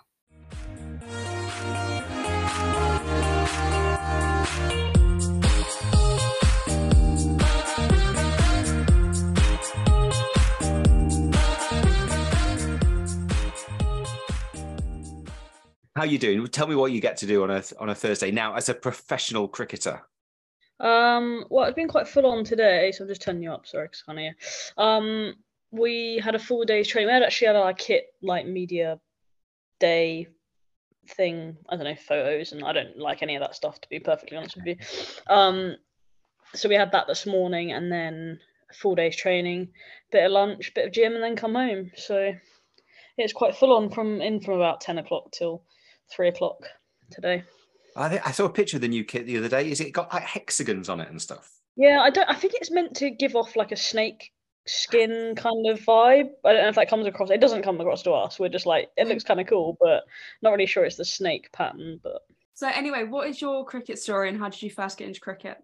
[15.95, 16.47] How you doing?
[16.47, 18.73] Tell me what you get to do on a on a Thursday now as a
[18.73, 20.01] professional cricketer.
[20.79, 23.67] Um, well, it's been quite full on today, so I'm just turning you up.
[23.67, 24.35] Sorry, 'cause I can't hear.
[24.77, 25.35] Um,
[25.71, 27.07] we had a full day's training.
[27.07, 28.99] We had actually had our kit like media
[29.79, 30.27] day
[31.07, 31.57] thing.
[31.69, 34.37] I don't know photos, and I don't like any of that stuff to be perfectly
[34.37, 34.75] honest with you.
[35.27, 35.75] Um,
[36.53, 38.39] so we had that this morning, and then
[38.73, 39.69] full day's training,
[40.11, 41.91] bit of lunch, bit of gym, and then come home.
[41.95, 42.33] So
[43.17, 45.63] it's quite full on from in from about ten o'clock till
[46.11, 46.57] three o'clock
[47.11, 47.43] today.
[47.95, 49.69] I, think, I saw a picture of the new kit the other day.
[49.69, 51.51] Is it got like hexagons on it and stuff?
[51.75, 52.29] Yeah, I don't.
[52.29, 54.31] I think it's meant to give off like a snake
[54.69, 56.29] skin kind of vibe.
[56.45, 57.29] I don't know if that comes across.
[57.31, 58.39] It doesn't come across to us.
[58.39, 60.03] We're just like it looks kind of cool, but
[60.41, 61.99] not really sure it's the snake pattern.
[62.03, 62.21] But
[62.53, 65.57] So anyway, what is your cricket story, and how did you first get into cricket?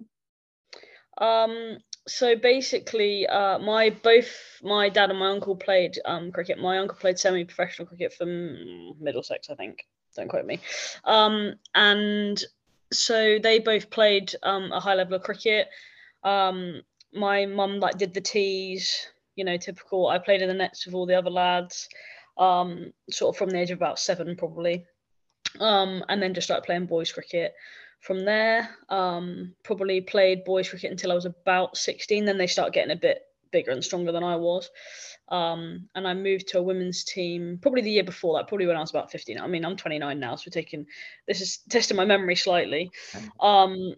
[1.19, 4.29] um, so basically, uh, my both
[4.61, 6.59] my dad and my uncle played um cricket.
[6.59, 8.25] My uncle played semi-professional cricket for
[8.99, 9.87] Middlesex, I think.
[10.15, 10.59] Don't quote me.
[11.03, 12.41] Um, and
[12.91, 15.67] so they both played um a high level of cricket.
[16.23, 16.81] Um,
[17.15, 20.07] my mum like did the tees, you know, typical.
[20.07, 21.89] I played in the nets with all the other lads,
[22.37, 24.85] um, sort of from the age of about seven probably,
[25.59, 27.53] um, and then just started playing boys cricket.
[28.01, 32.25] From there, um, probably played boys cricket until I was about sixteen.
[32.25, 34.69] Then they start getting a bit bigger and stronger than I was,
[35.29, 38.77] um, and I moved to a women's team probably the year before that, probably when
[38.77, 39.39] I was about fifteen.
[39.39, 40.85] I mean, I'm 29 now, so we're taking
[41.27, 42.91] this is testing my memory slightly.
[43.39, 43.95] Um,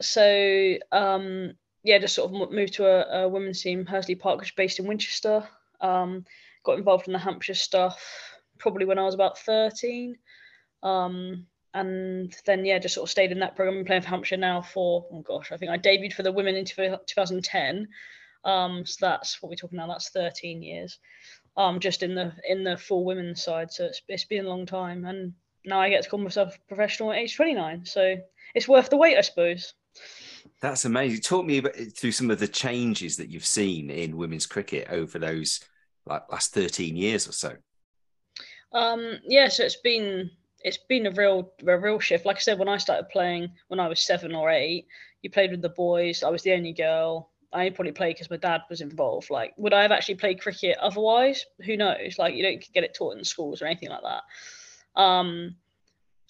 [0.00, 4.50] so um, yeah, just sort of moved to a, a women's team, Hursley Park, which
[4.50, 5.46] is based in Winchester.
[5.80, 6.24] Um,
[6.64, 8.02] got involved in the Hampshire stuff
[8.58, 10.16] probably when I was about 13.
[10.82, 13.78] Um, and then yeah, just sort of stayed in that program.
[13.78, 16.56] I'm playing for Hampshire now for oh gosh, I think I debuted for the women
[16.56, 17.88] in 2010.
[18.44, 19.86] Um, so that's what we're talking now.
[19.86, 20.98] That's 13 years.
[21.56, 23.72] Um, just in the in the full women's side.
[23.72, 27.12] So it's, it's been a long time, and now I get to call myself professional
[27.12, 27.84] at age 29.
[27.84, 28.16] So
[28.54, 29.74] it's worth the wait, I suppose.
[30.60, 31.20] That's amazing.
[31.20, 35.18] Talk me about, through some of the changes that you've seen in women's cricket over
[35.18, 35.60] those
[36.06, 37.56] like last 13 years or so.
[38.72, 40.30] Um, yeah, so it's been
[40.64, 42.26] it's been a real a real shift.
[42.26, 44.86] Like I said, when I started playing when I was seven or eight,
[45.22, 46.22] you played with the boys.
[46.22, 47.30] I was the only girl.
[47.52, 49.30] I probably played because my dad was involved.
[49.30, 51.46] Like, would I have actually played cricket otherwise?
[51.64, 52.18] Who knows?
[52.18, 55.00] Like, you don't get it taught in schools or anything like that.
[55.00, 55.56] Um,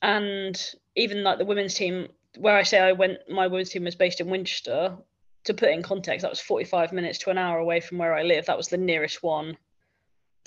[0.01, 3.95] and even like the women's team, where I say I went, my women's team was
[3.95, 4.97] based in Winchester.
[5.45, 8.23] To put in context, that was 45 minutes to an hour away from where I
[8.23, 8.47] live.
[8.47, 9.57] That was the nearest one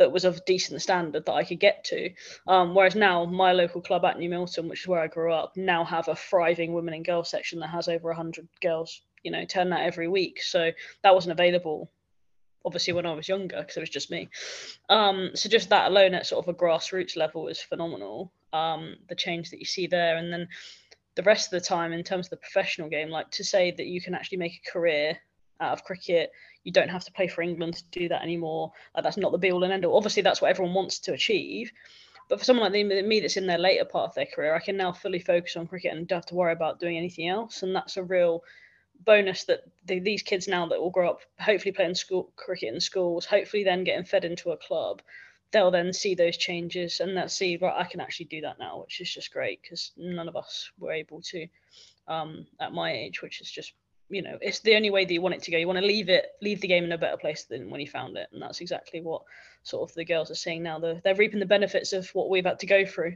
[0.01, 2.11] that was of decent standard that I could get to.
[2.47, 5.55] Um, whereas now, my local club at New Milton, which is where I grew up,
[5.55, 9.45] now have a thriving women and girls section that has over 100 girls, you know,
[9.45, 10.41] turn that every week.
[10.41, 10.71] So
[11.03, 11.91] that wasn't available,
[12.65, 14.29] obviously, when I was younger because it was just me.
[14.89, 18.31] Um, so just that alone at sort of a grassroots level is phenomenal.
[18.53, 20.47] Um, the change that you see there, and then
[21.15, 23.87] the rest of the time in terms of the professional game, like to say that
[23.87, 25.17] you can actually make a career
[25.59, 26.31] out of cricket
[26.63, 28.71] you don't have to play for England to do that anymore.
[28.93, 29.97] Like that's not the be all and end all.
[29.97, 31.71] Obviously, that's what everyone wants to achieve.
[32.29, 34.77] But for someone like me that's in their later part of their career, I can
[34.77, 37.63] now fully focus on cricket and don't have to worry about doing anything else.
[37.63, 38.43] And that's a real
[39.03, 42.79] bonus that the, these kids now that will grow up, hopefully playing school cricket in
[42.79, 45.01] schools, hopefully then getting fed into a club,
[45.51, 48.81] they'll then see those changes and they'll see right, I can actually do that now,
[48.81, 51.47] which is just great because none of us were able to
[52.07, 53.73] um, at my age, which is just
[54.09, 55.57] you know it's the only way that you want it to go.
[55.57, 57.87] You want to leave it leave the game in a better place than when you
[57.87, 59.23] found it and that's exactly what
[59.63, 60.79] sort of the girls are seeing now.
[60.79, 63.15] They're, they're reaping the benefits of what we've had to go through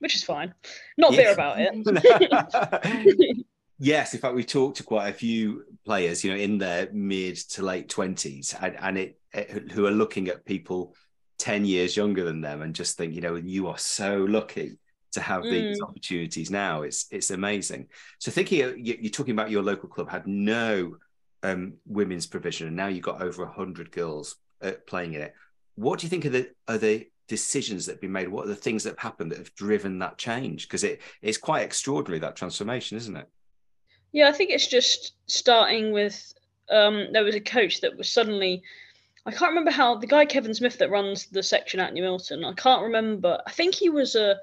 [0.00, 0.54] which is fine.
[0.96, 3.44] Not bitter about it.
[3.80, 7.36] Yes in fact we talked to quite a few players you know in their mid
[7.50, 10.96] to late 20s and, and it, it who are looking at people
[11.38, 14.78] 10 years younger than them and just think you know you are so lucky
[15.12, 15.50] to have mm.
[15.50, 16.82] these opportunities now.
[16.82, 17.88] It's it's amazing.
[18.18, 20.96] So thinking you're talking about your local club had no
[21.42, 25.34] um, women's provision, and now you've got over hundred girls uh, playing in it.
[25.76, 28.28] What do you think are the are the decisions that have been made?
[28.28, 30.66] What are the things that have happened that have driven that change?
[30.66, 33.28] Because it it's quite extraordinary that transformation, isn't it?
[34.12, 36.32] Yeah, I think it's just starting with
[36.70, 38.62] um, there was a coach that was suddenly.
[39.26, 42.44] I can't remember how the guy Kevin Smith that runs the section at New Milton.
[42.44, 43.40] I can't remember.
[43.46, 44.36] I think he was a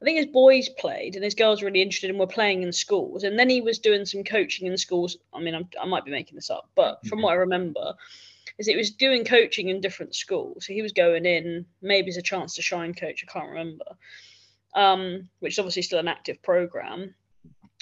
[0.00, 2.72] I think his boys played and his girls were really interested and were playing in
[2.72, 3.24] schools.
[3.24, 5.16] And then he was doing some coaching in schools.
[5.34, 7.94] I mean, I'm, i might be making this up, but from what I remember,
[8.58, 10.66] is it was doing coaching in different schools.
[10.66, 13.24] So he was going in maybe as a chance to shine coach.
[13.26, 13.84] I can't remember,
[14.74, 17.14] um, which is obviously still an active program.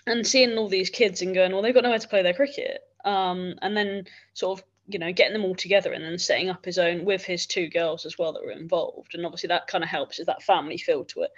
[0.06, 2.80] And seeing all these kids and going, well, they've got nowhere to play their cricket.
[3.04, 4.04] Um, and then
[4.34, 7.24] sort of you know getting them all together and then setting up his own with
[7.24, 10.26] his two girls as well that were involved and obviously that kind of helps is
[10.26, 11.30] that family feel to it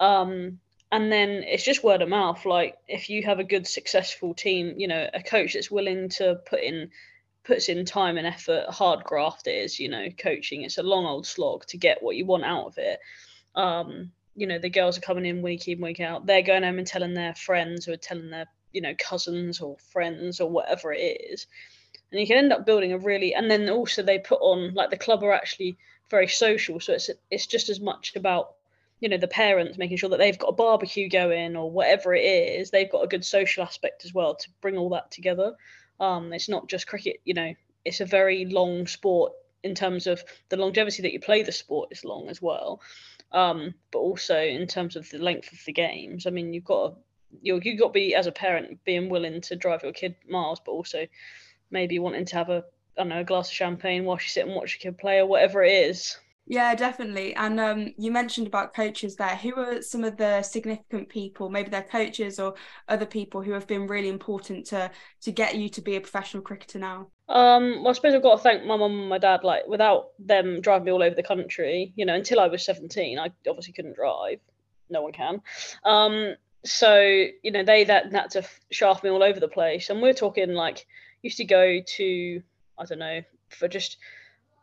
[0.00, 0.58] um,
[0.94, 2.46] and then it's just word of mouth.
[2.46, 6.36] Like if you have a good, successful team, you know, a coach that's willing to
[6.46, 6.90] put in
[7.42, 10.62] puts in time and effort, hard graft is, you know, coaching.
[10.62, 13.00] It's a long old slog to get what you want out of it.
[13.56, 16.26] Um, you know, the girls are coming in week in, week out.
[16.26, 20.40] They're going home and telling their friends or telling their, you know, cousins or friends
[20.40, 21.48] or whatever it is.
[22.14, 24.90] And you can end up building a really and then also they put on like
[24.90, 25.76] the club are actually
[26.10, 26.78] very social.
[26.78, 28.54] So it's it's just as much about
[29.00, 32.24] you know the parents making sure that they've got a barbecue going or whatever it
[32.24, 35.52] is they've got a good social aspect as well to bring all that together
[36.00, 37.52] um it's not just cricket you know
[37.84, 41.90] it's a very long sport in terms of the longevity that you play the sport
[41.90, 42.80] is long as well
[43.32, 46.88] um but also in terms of the length of the games i mean you've got
[46.88, 46.96] to,
[47.42, 50.60] you you've got to be as a parent being willing to drive your kid miles
[50.64, 51.06] but also
[51.70, 52.64] maybe wanting to have a
[52.96, 55.18] I don't know a glass of champagne while you sit and watch your kid play
[55.18, 57.34] or whatever it is yeah, definitely.
[57.36, 59.36] And um, you mentioned about coaches there.
[59.36, 62.54] Who are some of the significant people, maybe they're coaches or
[62.88, 64.90] other people who have been really important to
[65.22, 67.08] to get you to be a professional cricketer now?
[67.30, 69.42] Um, well, I suppose I've got to thank my mum and my dad.
[69.42, 73.18] Like, without them driving me all over the country, you know, until I was seventeen,
[73.18, 74.40] I obviously couldn't drive.
[74.90, 75.40] No one can.
[75.82, 79.88] Um, so you know, they that had to shaft me all over the place.
[79.88, 80.86] And we're talking like
[81.24, 82.42] used to go to
[82.78, 83.96] I don't know for just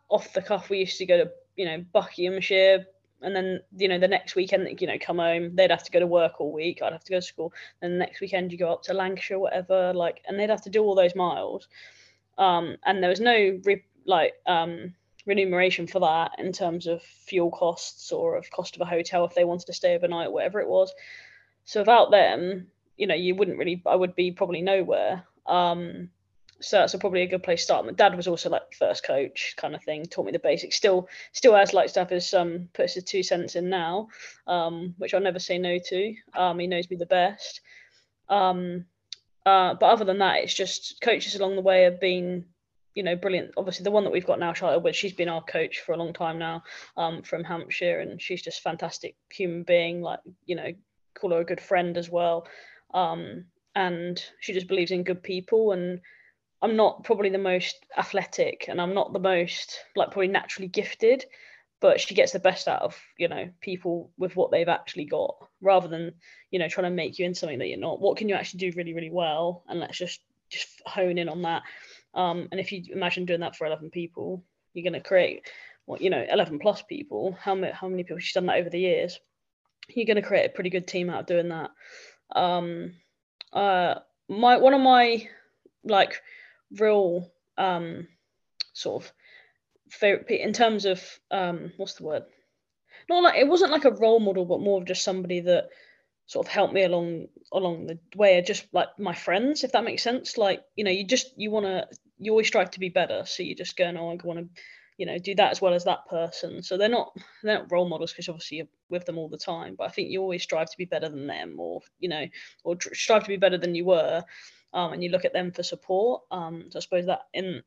[0.10, 0.70] off the cuff.
[0.70, 2.86] We used to go to you know Buckinghamshire,
[3.22, 6.00] and then you know the next weekend you know come home they'd have to go
[6.00, 6.82] to work all week.
[6.82, 7.54] I'd have to go to school.
[7.82, 10.70] And the next weekend you go up to lancashire whatever like and they'd have to
[10.70, 11.68] do all those miles.
[12.38, 14.94] Um and there was no re- like um
[15.26, 19.36] remuneration for that in terms of fuel costs or of cost of a hotel if
[19.36, 20.94] they wanted to stay overnight or whatever it was.
[21.66, 25.24] So without them you know you wouldn't really i would be probably nowhere.
[25.46, 26.10] Um
[26.62, 27.86] so that's a, probably a good place to start.
[27.86, 30.76] My dad was also like first coach kind of thing, taught me the basics.
[30.76, 34.08] Still, still has like stuff his um puts his two cents in now,
[34.48, 36.16] um, which I'll never say no to.
[36.36, 37.62] Um, he knows me the best.
[38.30, 38.86] Um,
[39.46, 42.46] uh, but other than that, it's just coaches along the way have been,
[42.94, 43.52] you know, brilliant.
[43.58, 45.98] Obviously, the one that we've got now, Charlotte Wood, she's been our coach for a
[45.98, 46.64] long time now,
[46.96, 50.02] um, from Hampshire, and she's just fantastic human being.
[50.02, 50.72] Like, you know,
[51.16, 52.48] call her a good friend as well.
[52.94, 53.46] Um,
[53.76, 56.02] and she just believes in good people and
[56.62, 61.26] I'm not probably the most athletic and I'm not the most like probably naturally gifted,
[61.80, 65.36] but she gets the best out of, you know, people with what they've actually got
[65.62, 66.14] rather than,
[66.52, 68.00] you know, trying to make you into something that you're not.
[68.00, 69.64] What can you actually do really, really well?
[69.68, 71.64] And let's just just hone in on that.
[72.14, 74.44] Um, and if you imagine doing that for 11 people,
[74.74, 75.50] you're going to create
[75.86, 77.36] what, you know, 11 plus people.
[77.42, 79.20] How many, how many people she's done that over the years?
[79.90, 81.72] You're going to create a pretty good team out of doing that.
[82.36, 82.94] Um,
[83.52, 83.96] uh,
[84.30, 85.28] my, one of my
[85.84, 86.22] like
[86.78, 88.08] real um,
[88.74, 89.12] sort of
[89.90, 92.24] favorite in terms of um, what's the word?
[93.10, 95.70] Not like it wasn't like a role model, but more of just somebody that
[96.28, 98.42] sort of helped me along along the way.
[98.42, 100.38] Just like my friends, if that makes sense.
[100.38, 103.44] Like you know, you just you want to you always strive to be better, so
[103.44, 104.62] you're just go, no, I want to
[104.98, 107.90] you know do that as well as that person so they're not they're not role
[107.90, 110.70] models because obviously you're with them all the time but i think you always strive
[110.70, 112.28] to be better than them or you know
[112.64, 114.24] or strive to be better than you were
[114.74, 116.24] um, and you look at them for support.
[116.32, 117.62] Um, so I suppose that in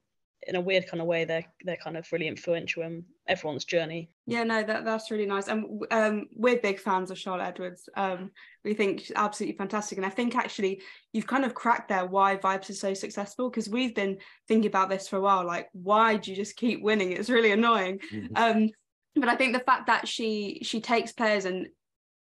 [0.46, 4.10] in a weird kind of way, they're they're kind of really influential in everyone's journey.
[4.26, 5.48] Yeah, no, that that's really nice.
[5.48, 7.88] And um, we're big fans of Charlotte Edwards.
[7.96, 8.30] Um,
[8.64, 12.36] we think she's absolutely fantastic, and I think actually you've kind of cracked there why
[12.36, 15.44] Vipers is so successful because we've been thinking about this for a while.
[15.46, 17.12] Like, why do you just keep winning?
[17.12, 18.00] It's really annoying.
[18.12, 18.36] Mm-hmm.
[18.36, 18.70] Um,
[19.16, 21.68] but I think the fact that she she takes players and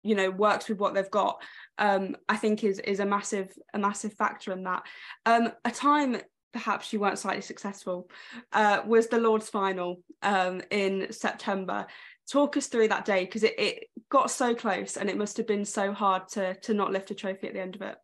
[0.03, 1.41] you know works with what they've got
[1.77, 4.83] um, I think is is a massive a massive factor in that.
[5.25, 6.17] Um, a time
[6.53, 8.07] perhaps you weren't slightly successful
[8.53, 11.87] uh, was the Lord's final um, in September.
[12.31, 15.47] Talk us through that day because it, it got so close and it must have
[15.47, 17.95] been so hard to to not lift a trophy at the end of it.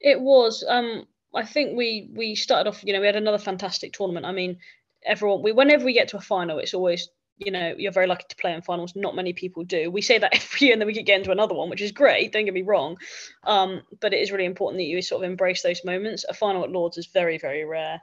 [0.00, 0.64] It was.
[0.68, 2.84] Um, I think we we started off.
[2.84, 4.26] You know, we had another fantastic tournament.
[4.26, 4.58] I mean,
[5.04, 5.42] everyone.
[5.42, 8.36] We whenever we get to a final, it's always you know you're very lucky to
[8.36, 8.94] play in finals.
[8.94, 9.90] Not many people do.
[9.90, 12.32] We say that every year and then we get into another one which is great
[12.32, 12.96] don't get me wrong.
[13.44, 16.24] Um, but it is really important that you sort of embrace those moments.
[16.28, 18.00] A final at Lord's is very very rare.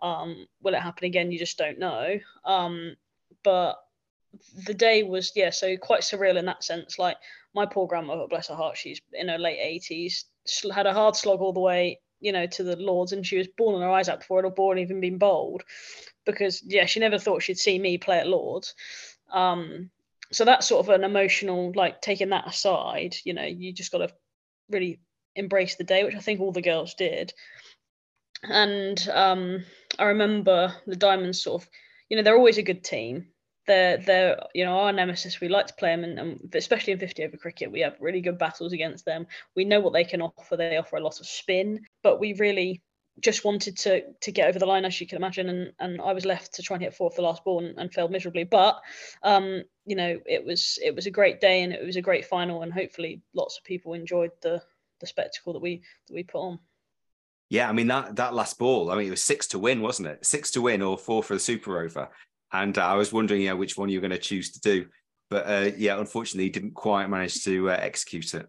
[0.00, 1.30] Um, will it happen again?
[1.30, 2.18] You just don't know.
[2.44, 2.96] Um,
[3.44, 3.76] but
[4.66, 6.98] the day was yeah so quite surreal in that sense.
[6.98, 7.16] Like
[7.54, 10.24] my poor grandmother bless her heart she's in her late 80s
[10.72, 13.48] had a hard slog all the way you know to the Lord's and she was
[13.56, 15.62] bawling her eyes out before it had born even been bowled
[16.24, 18.74] because yeah, she never thought she'd see me play at Lord's.
[19.32, 19.90] Um,
[20.32, 23.98] so that's sort of an emotional, like taking that aside, you know, you just got
[23.98, 24.08] to
[24.70, 25.00] really
[25.36, 27.32] embrace the day, which I think all the girls did.
[28.42, 29.64] And um,
[29.98, 31.68] I remember the Diamonds sort of,
[32.08, 33.26] you know, they're always a good team.
[33.68, 35.40] They're they're you know our nemesis.
[35.40, 38.20] We like to play them, and, and especially in fifty over cricket, we have really
[38.20, 39.28] good battles against them.
[39.54, 40.56] We know what they can offer.
[40.56, 42.82] They offer a lot of spin, but we really
[43.22, 46.12] just wanted to to get over the line as you can imagine and and I
[46.12, 48.44] was left to try and hit four for the last ball and, and failed miserably.
[48.44, 48.80] But
[49.22, 52.26] um you know it was it was a great day and it was a great
[52.26, 54.60] final and hopefully lots of people enjoyed the
[55.00, 56.58] the spectacle that we that we put on.
[57.48, 60.08] Yeah I mean that that last ball I mean it was six to win wasn't
[60.08, 60.26] it?
[60.26, 62.08] Six to win or four for the super over.
[62.52, 64.86] And uh, I was wondering yeah which one you're going to choose to do.
[65.30, 68.48] But uh, yeah unfortunately didn't quite manage to uh, execute it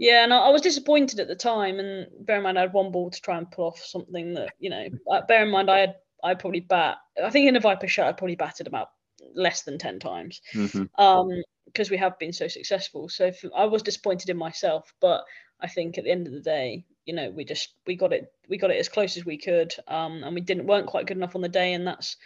[0.00, 1.78] yeah, and I, I, was disappointed at the time.
[1.78, 4.54] And bear in mind, I had one ball to try and pull off something that
[4.58, 4.88] you know.
[5.28, 6.96] Bear in mind, I had I probably bat.
[7.22, 8.88] I think in a Viper shot, I probably batted about
[9.34, 10.40] less than ten times.
[10.54, 10.84] Mm-hmm.
[10.98, 11.28] Um,
[11.66, 13.10] because we have been so successful.
[13.10, 15.22] So if, I was disappointed in myself, but
[15.60, 18.32] I think at the end of the day, you know, we just we got it
[18.48, 21.18] we got it as close as we could, um, and we didn't weren't quite good
[21.18, 22.16] enough on the day, and that's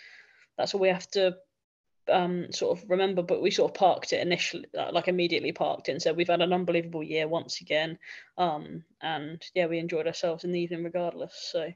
[0.57, 1.35] that's all we have to
[2.11, 5.89] um, sort of remember, but we sort of parked it initially, uh, like immediately parked
[5.89, 7.99] it and said we've had an unbelievable year once again,
[8.39, 11.51] um, and yeah, we enjoyed ourselves in the evening regardless.
[11.53, 11.73] So,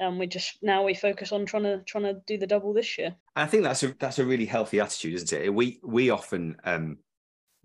[0.00, 2.98] um, we just now we focus on trying to trying to do the double this
[2.98, 3.14] year.
[3.36, 5.54] I think that's a that's a really healthy attitude, isn't it?
[5.54, 6.98] We we often um,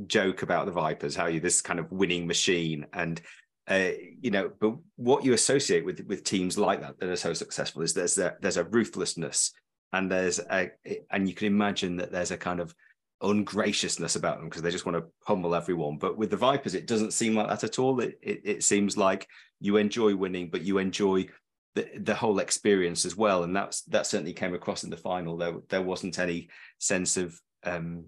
[0.07, 3.21] joke about the Vipers, how you this kind of winning machine, and
[3.69, 7.33] uh, you know, but what you associate with with teams like that that are so
[7.33, 9.53] successful is there's a, there's a ruthlessness
[9.93, 10.71] and there's a
[11.11, 12.75] and you can imagine that there's a kind of
[13.21, 15.97] ungraciousness about them because they just want to pummel everyone.
[15.97, 18.01] But with the Vipers, it doesn't seem like that at all.
[18.01, 19.27] It, it, it seems like
[19.61, 21.27] you enjoy winning, but you enjoy
[21.75, 23.43] the, the whole experience as well.
[23.43, 25.37] And that's that certainly came across in the final.
[25.37, 26.49] There there wasn't any
[26.79, 28.05] sense of um,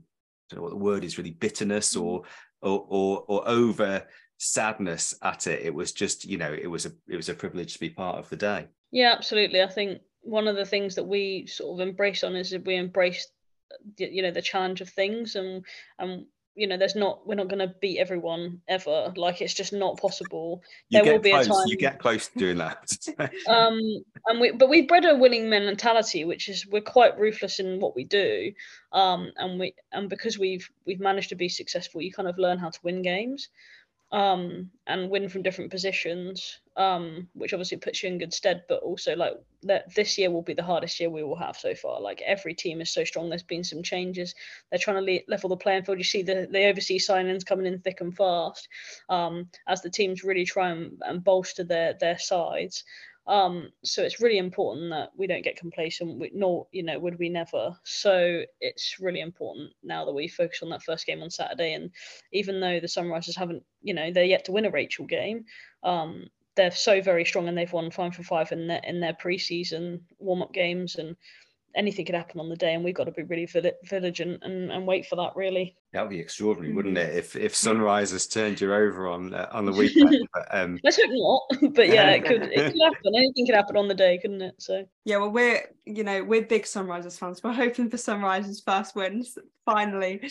[0.51, 2.23] I don't know what the word is really bitterness or
[2.61, 4.05] or or, or over
[4.37, 5.61] sadness at it.
[5.61, 8.17] It was just you know it was a it was a privilege to be part
[8.17, 8.67] of the day.
[8.91, 9.61] Yeah, absolutely.
[9.61, 12.75] I think one of the things that we sort of embrace on is that we
[12.75, 13.27] embrace
[13.97, 15.63] you know the challenge of things and
[15.99, 19.13] and you know there's not we're not going to beat everyone ever.
[19.15, 20.63] Like it's just not possible.
[20.89, 21.47] You there will be close.
[21.47, 22.97] a time you get close to doing that.
[23.47, 23.79] Um
[24.27, 27.95] and we but we've bred a winning mentality which is we're quite ruthless in what
[27.95, 28.53] we do.
[28.93, 32.57] Um and we and because we've we've managed to be successful you kind of learn
[32.57, 33.49] how to win games
[34.15, 38.63] um, and win from different positions, um, which obviously puts you in good stead.
[38.69, 41.75] But also, like that, this year will be the hardest year we will have so
[41.75, 41.99] far.
[41.99, 43.27] Like every team is so strong.
[43.27, 44.33] There's been some changes.
[44.69, 45.97] They're trying to le- level the playing field.
[45.97, 48.69] You see the the overseas signings coming in thick and fast
[49.09, 52.85] um, as the teams really try and, and bolster their their sides.
[53.27, 57.17] Um, so it's really important that we don't get complacent, we, nor you know would
[57.17, 57.75] we never.
[57.83, 61.73] So it's really important now that we focus on that first game on Saturday.
[61.73, 61.91] And
[62.31, 65.45] even though the Sunrisers haven't, you know, they're yet to win a Rachael game,
[65.83, 69.13] um, they're so very strong and they've won five for five in their in their
[69.13, 71.15] preseason warm up games and
[71.75, 74.87] anything could happen on the day, and we've got to be really vigilant and, and
[74.87, 75.35] wait for that.
[75.35, 76.75] Really, that would be extraordinary, Mm.
[76.75, 77.15] wouldn't it?
[77.15, 80.27] If if Sunrisers turned you over on uh, on the weekend.
[80.33, 83.13] but, um, Let's hope not, but yeah, it could it could happen.
[83.15, 84.55] Anything could happen on the day, couldn't it?
[84.59, 87.43] So Yeah, well, we're you know we're big Sunrisers fans.
[87.43, 90.21] We're hoping for Sunrisers first wins finally.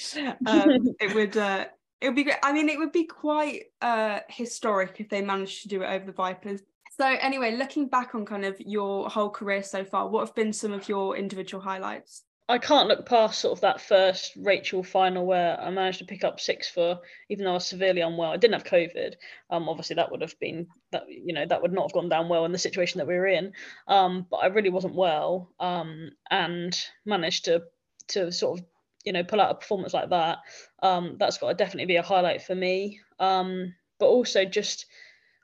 [0.47, 1.67] Um, it would uh,
[2.01, 2.37] it would be great.
[2.43, 6.05] I mean, it would be quite uh, historic if they managed to do it over
[6.05, 6.61] the Vipers.
[6.97, 10.53] So anyway, looking back on kind of your whole career so far, what have been
[10.53, 12.23] some of your individual highlights?
[12.49, 16.23] I can't look past sort of that first Rachael final where I managed to pick
[16.23, 18.31] up six for, even though I was severely unwell.
[18.31, 19.15] I didn't have COVID.
[19.51, 22.29] Um, obviously that would have been that you know that would not have gone down
[22.29, 23.55] well in the situation that we were in.
[23.89, 25.51] Um, but I really wasn't well.
[25.59, 27.65] Um, and managed to
[28.09, 28.67] to sort of
[29.05, 30.39] you know pull out a performance like that.
[30.81, 33.01] Um, that's got to definitely be a highlight for me.
[33.19, 34.87] Um, but also just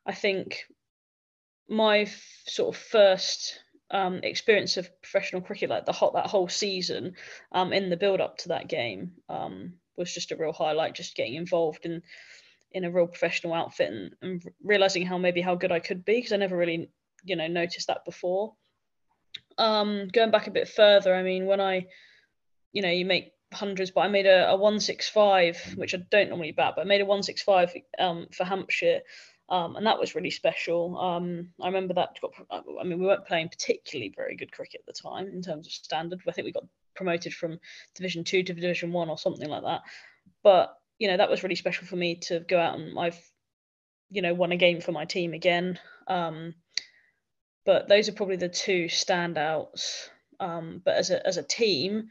[0.06, 0.66] I think
[1.70, 3.60] my f- sort of first
[3.90, 7.14] um, experience of professional cricket, like the hot that whole season,
[7.52, 10.94] um, in the build up to that game, um, was just a real highlight.
[10.94, 12.02] Just getting involved in
[12.72, 16.14] in a real professional outfit and, and realizing how maybe how good I could be
[16.14, 16.90] because I never really
[17.24, 18.54] you know noticed that before.
[19.58, 21.86] Um, going back a bit further, I mean, when I,
[22.72, 25.98] you know, you make hundreds, but I made a, a one six five, which I
[26.10, 29.00] don't normally bat, but I made a one six five um, for Hampshire.
[29.50, 30.96] Um, and that was really special.
[30.96, 32.32] Um, I remember that got.
[32.50, 35.72] I mean, we weren't playing particularly very good cricket at the time in terms of
[35.72, 36.20] standard.
[36.28, 37.58] I think we got promoted from
[37.96, 39.80] Division Two to Division One or something like that.
[40.44, 43.18] But you know, that was really special for me to go out and I've,
[44.10, 45.78] you know, won a game for my team again.
[46.06, 46.54] Um,
[47.64, 50.08] but those are probably the two standouts.
[50.38, 52.08] Um, but as a as a team,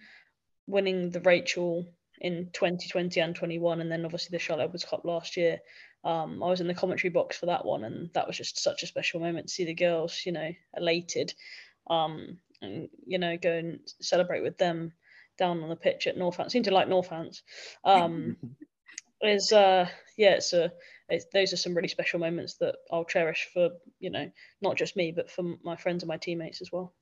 [0.67, 1.85] winning the Rachael
[2.19, 5.59] in 2020 and 21, and then obviously the Charlotte Edwards Cup last year.
[6.03, 8.83] Um, I was in the commentary box for that one, and that was just such
[8.83, 11.33] a special moment to see the girls, you know, elated,
[11.89, 14.93] um, and you know, go and celebrate with them
[15.37, 16.51] down on the pitch at Northants.
[16.51, 17.41] Seem to like Northants.
[17.83, 18.37] Um,
[19.21, 19.87] is uh,
[20.17, 20.71] yeah, it's a
[21.09, 23.69] it's, those are some really special moments that I'll cherish for
[23.99, 24.29] you know
[24.61, 26.93] not just me, but for my friends and my teammates as well.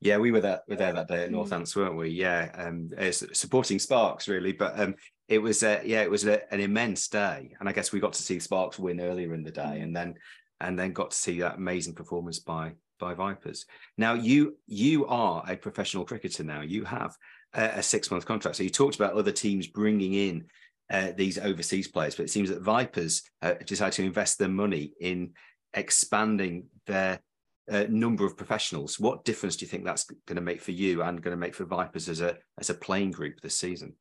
[0.00, 0.60] Yeah, we were there.
[0.68, 1.34] we Were there that day at Mm.
[1.34, 2.10] Northants, weren't we?
[2.10, 4.94] Yeah, um, it's supporting Sparks really, but um,
[5.28, 8.14] it was uh, yeah, it was a, an immense day, and I guess we got
[8.14, 10.14] to see Sparks win earlier in the day, and then
[10.60, 13.66] and then got to see that amazing performance by by Vipers.
[13.96, 16.62] Now you you are a professional cricketer now.
[16.62, 17.14] You have
[17.54, 18.56] a, a six month contract.
[18.56, 20.46] So you talked about other teams bringing in
[20.90, 24.92] uh, these overseas players, but it seems that Vipers uh, decided to invest their money
[25.00, 25.32] in
[25.74, 27.20] expanding their
[27.70, 28.98] uh, number of professionals.
[28.98, 31.54] What difference do you think that's going to make for you and going to make
[31.54, 33.94] for Vipers as a as a playing group this season?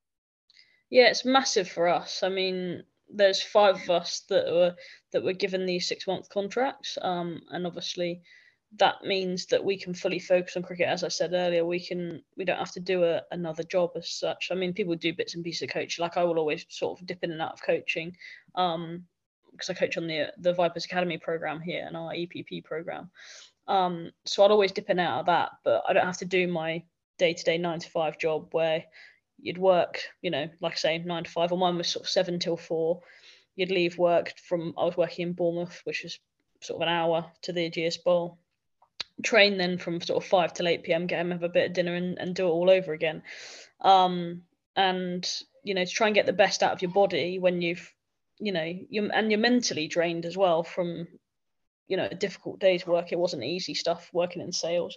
[0.90, 2.24] Yeah, it's massive for us.
[2.24, 4.76] I mean, there's five of us that were
[5.12, 8.22] that were given these six month contracts, um, and obviously
[8.76, 10.88] that means that we can fully focus on cricket.
[10.88, 14.10] As I said earlier, we can we don't have to do a, another job as
[14.10, 14.50] such.
[14.52, 16.02] I mean, people do bits and pieces of coaching.
[16.04, 18.16] Like I will always sort of dip in and out of coaching,
[18.56, 19.06] um,
[19.52, 23.10] because I coach on the the Vipers Academy program here and our EPP program.
[23.68, 26.26] Um, so I'd always dip in and out of that, but I don't have to
[26.26, 26.84] do my
[27.18, 28.84] day to day nine to five job where
[29.40, 32.10] you'd work, you know, like I say, nine to five, or mine was sort of
[32.10, 33.02] seven till four.
[33.56, 36.20] You'd leave work from, I was working in Bournemouth, which is
[36.62, 38.38] sort of an hour to the Ageas Bowl.
[39.24, 41.74] Train then from sort of five till 8 p.m., get home, have a bit of
[41.74, 43.24] dinner, and, and do it all over again.
[43.82, 44.44] Um,
[44.76, 45.28] and,
[45.64, 47.92] you know, to try and get the best out of your body when you've,
[48.40, 51.08] you know, you and you're mentally drained as well from,
[51.88, 53.12] you know, a difficult day's work.
[53.12, 54.96] It wasn't easy stuff working in sales.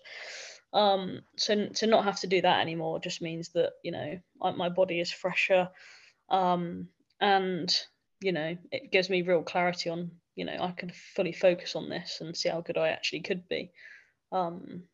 [0.72, 4.68] Um, so to not have to do that anymore just means that you know my
[4.68, 5.68] body is fresher,
[6.28, 6.88] um,
[7.20, 7.74] and
[8.20, 11.88] you know it gives me real clarity on you know I can fully focus on
[11.88, 13.72] this and see how good I actually could be.
[14.30, 14.84] Um,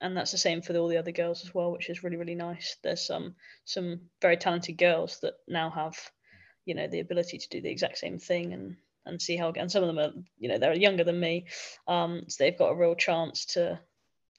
[0.00, 2.36] and that's the same for all the other girls as well, which is really really
[2.36, 2.76] nice.
[2.82, 5.96] There's some some very talented girls that now have
[6.64, 8.76] you know the ability to do the exact same thing and
[9.06, 11.46] and see how and some of them are you know they're younger than me,
[11.88, 13.80] um, so they've got a real chance to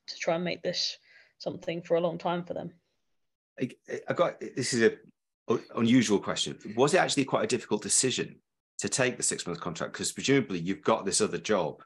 [0.07, 0.97] to try and make this
[1.37, 2.71] something for a long time for them.
[3.59, 3.69] I,
[4.07, 4.81] I got this is
[5.49, 6.57] a unusual question.
[6.75, 8.35] Was it actually quite a difficult decision
[8.79, 9.93] to take the six month contract?
[9.93, 11.81] Because presumably you've got this other job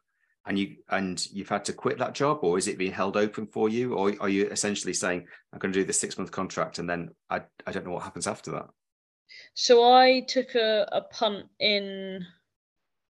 [0.46, 3.46] and you and you've had to quit that job or is it being held open
[3.46, 6.80] for you or are you essentially saying i'm going to do the six month contract
[6.80, 8.70] and then i, I don't know what happens after that
[9.54, 12.26] So I took a, a punt in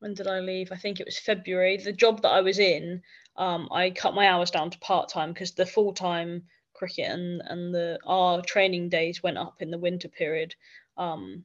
[0.01, 0.73] when did I leave?
[0.73, 1.77] I think it was February.
[1.77, 3.03] The job that I was in,
[3.41, 6.43] um, I cut my hours down to part time because the full time
[6.75, 10.55] cricket and and the our training days went up in the winter period.
[10.99, 11.45] Um,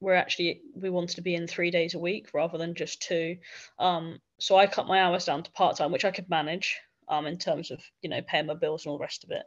[0.00, 3.36] we're actually we wanted to be in three days a week rather than just two.
[3.78, 6.76] Um, so I cut my hours down to part time, which I could manage
[7.08, 9.44] um, in terms of you know paying my bills and all the rest of it.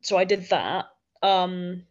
[0.00, 0.86] So I did that.
[1.22, 1.82] Um,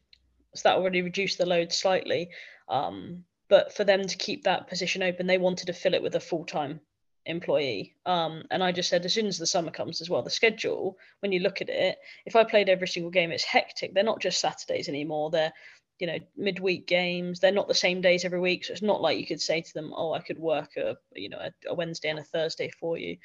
[0.56, 2.32] so that already reduced the load slightly.
[2.68, 6.16] Um, but for them to keep that position open, they wanted to fill it with
[6.16, 6.82] a full time
[7.26, 7.96] employee.
[8.06, 10.98] Um, and I just said, as soon as the summer comes as well, the schedule,
[11.20, 13.94] when you look at it, if I played every single game, it's hectic.
[13.94, 15.30] They're not just Saturdays anymore.
[15.30, 15.54] They're,
[16.00, 17.40] you know, midweek games.
[17.40, 18.66] They're not the same days every week.
[18.66, 21.30] So it's not like you could say to them, oh, I could work a, you
[21.30, 23.18] know, a, a Wednesday and a Thursday for you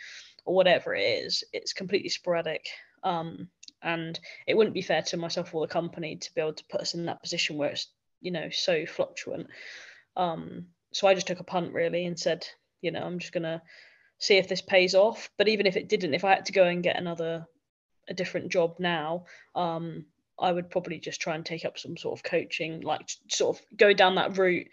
[0.45, 1.43] or whatever it is.
[1.53, 2.67] It's completely sporadic.
[3.03, 3.49] Um,
[3.83, 6.81] and it wouldn't be fair to myself or the company to be able to put
[6.81, 7.89] us in that position where it's,
[8.21, 9.49] you know, so fluctuant.
[10.17, 12.47] Um, so I just took a punt really and said,
[12.81, 13.63] you know, I'm just gonna
[14.19, 15.31] see if this pays off.
[15.37, 17.47] But even if it didn't, if I had to go and get another
[18.09, 19.25] a different job now,
[19.55, 20.07] um,
[20.39, 23.65] I would probably just try and take up some sort of coaching, like sort of
[23.77, 24.69] go down that route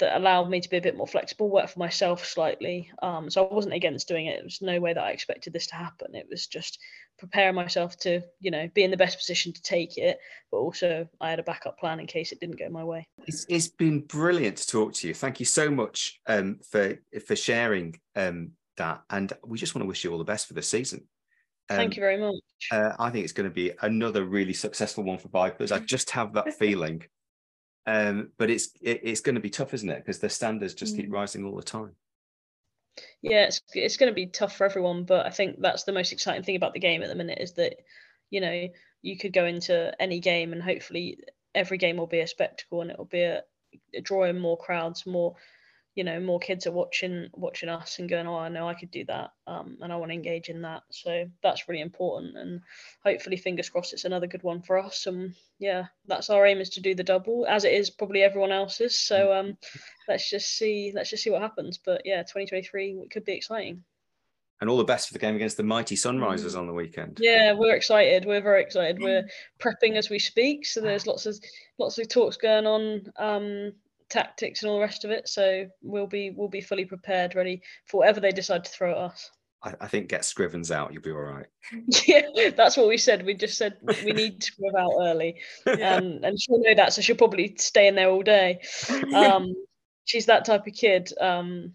[0.00, 2.90] that allowed me to be a bit more flexible, work for myself slightly.
[3.02, 4.38] Um, so I wasn't against doing it.
[4.38, 6.14] It was no way that I expected this to happen.
[6.14, 6.78] It was just
[7.18, 10.18] preparing myself to, you know, be in the best position to take it,
[10.50, 13.06] but also I had a backup plan in case it didn't go my way.
[13.26, 15.14] It's, it's been brilliant to talk to you.
[15.14, 19.88] Thank you so much um, for for sharing um, that, and we just want to
[19.88, 21.06] wish you all the best for the season.
[21.70, 22.34] Um, Thank you very much.
[22.70, 25.72] Uh, I think it's going to be another really successful one for Vipers.
[25.72, 27.02] I just have that feeling.
[27.86, 29.98] Um, but it's it, it's going to be tough, isn't it?
[29.98, 31.12] Because the standards just keep Mm.
[31.12, 31.96] rising all the time.
[33.22, 36.12] Yeah, it's it's going to be tough for everyone, but I think that's the most
[36.12, 37.76] exciting thing about the game at the minute is that,
[38.30, 38.68] you know,
[39.02, 41.18] you could go into any game and hopefully
[41.54, 43.42] every game will be a spectacle and it will be a,
[43.94, 45.34] a drawing more crowds, more,
[45.94, 48.90] you know, more kids are watching watching us and going, oh, I know I could
[48.90, 50.82] do that, um, and I want to engage in that.
[50.90, 52.60] So that's really important, and
[53.04, 55.06] hopefully, fingers crossed, it's another good one for us.
[55.06, 58.52] And yeah, that's our aim is to do the double, as it is probably everyone
[58.52, 58.98] else's.
[58.98, 59.58] So um,
[60.08, 61.78] let's just see, let's just see what happens.
[61.78, 63.84] But yeah, 2023 could be exciting.
[64.62, 67.18] And all the best for the game against the mighty Sunrisers on the weekend.
[67.20, 68.24] Yeah, we're excited.
[68.24, 69.02] We're very excited.
[69.02, 69.28] We're
[69.58, 70.64] prepping as we speak.
[70.64, 71.36] So there's lots of
[71.78, 73.72] lots of talks going on, um,
[74.12, 75.28] tactics and all the rest of it.
[75.28, 78.98] So we'll be we'll be fully prepared, ready for whatever they decide to throw at
[78.98, 79.30] us.
[79.64, 81.46] I, I think get Scrivens out, you'll be all right.
[82.06, 83.24] yeah, that's what we said.
[83.24, 87.00] We just said we need to move out early, um, and she'll know that, so
[87.00, 88.60] she'll probably stay in there all day.
[89.14, 89.54] Um,
[90.04, 91.12] she's that type of kid.
[91.20, 91.72] Um,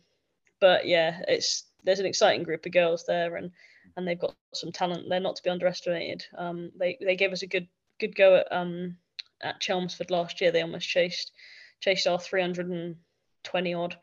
[0.60, 3.52] but yeah, it's there's an exciting group of girls there, and
[3.96, 5.08] and they've got some talent.
[5.10, 6.24] They're not to be underestimated.
[6.38, 7.68] Um, they they gave us a good
[8.00, 8.98] good go at um
[9.42, 10.52] at Chelmsford last year.
[10.52, 11.32] They almost chased
[11.80, 13.98] chased our 320 odd.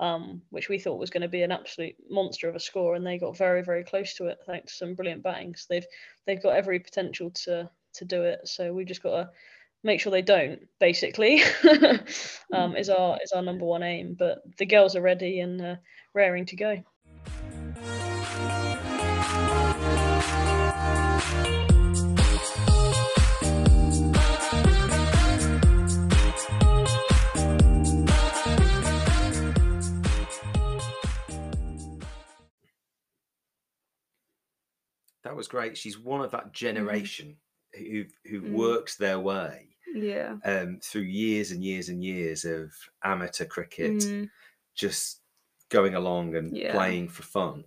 [0.00, 3.06] Um, which we thought was going to be an absolute monster of a score, and
[3.06, 5.66] they got very, very close to it thanks to some brilliant battings.
[5.70, 5.86] They've
[6.26, 9.30] they've got every potential to to do it, so we've just got to
[9.84, 10.66] make sure they don't.
[10.80, 11.42] Basically,
[12.52, 14.16] um, is our is our number one aim.
[14.18, 15.76] But the girls are ready and uh,
[16.12, 16.82] raring to go.
[35.24, 35.76] That was great.
[35.76, 37.36] She's one of that generation
[37.76, 38.52] who who Mm.
[38.52, 40.36] works their way Yeah.
[40.44, 42.72] um, through years and years and years of
[43.02, 44.30] amateur cricket, Mm.
[44.74, 45.22] just
[45.70, 46.72] going along and Yeah.
[46.72, 47.64] playing for fun,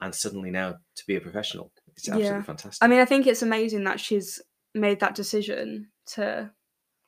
[0.00, 1.72] and suddenly now to be a professional.
[1.96, 2.42] It's absolutely yeah.
[2.42, 2.82] fantastic.
[2.82, 4.40] I mean, I think it's amazing that she's
[4.74, 6.54] made that decision to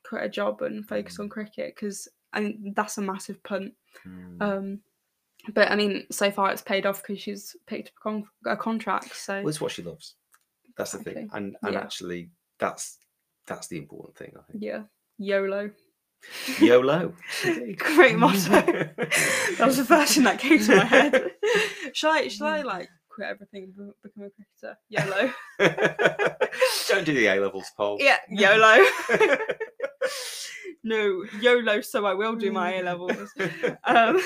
[0.03, 1.21] quit a job and focus Mm.
[1.21, 3.75] on cricket because I mean that's a massive punt.
[4.05, 4.41] Mm.
[4.41, 4.83] Um,
[5.53, 8.55] but I mean, so far it's paid off because she's picked up a, con- a
[8.57, 9.15] contract.
[9.15, 10.15] So Well, it's what she loves.
[10.77, 11.79] That's the thing, and and Yeah.
[11.81, 12.29] actually,
[12.59, 12.97] that's
[13.47, 14.33] that's the important thing.
[14.37, 14.63] I think.
[14.63, 14.83] yeah,
[15.17, 15.71] YOLO.
[16.59, 17.13] YOLO.
[17.77, 18.49] Great motto.
[18.49, 21.31] that was the first thing that came to my head.
[21.93, 22.27] shall I?
[22.29, 24.77] Shall I like quit everything and become a cricketer?
[24.89, 25.33] YOLO.
[26.87, 27.97] Don't do the A levels poll.
[27.99, 28.85] yeah, YOLO.
[30.83, 31.81] no, YOLO.
[31.81, 33.29] So I will do my A levels.
[33.83, 34.21] Um,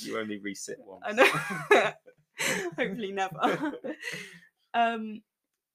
[0.00, 1.02] you only resit once.
[1.06, 1.92] I know.
[2.76, 3.72] Hopefully never.
[4.74, 5.22] um,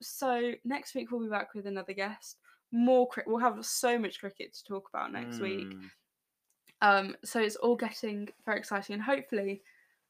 [0.01, 2.37] so next week we'll be back with another guest.
[2.71, 3.31] More cricket.
[3.31, 5.67] We'll have so much cricket to talk about next week.
[5.67, 5.89] Mm.
[6.81, 9.61] Um, so it's all getting very exciting, and hopefully,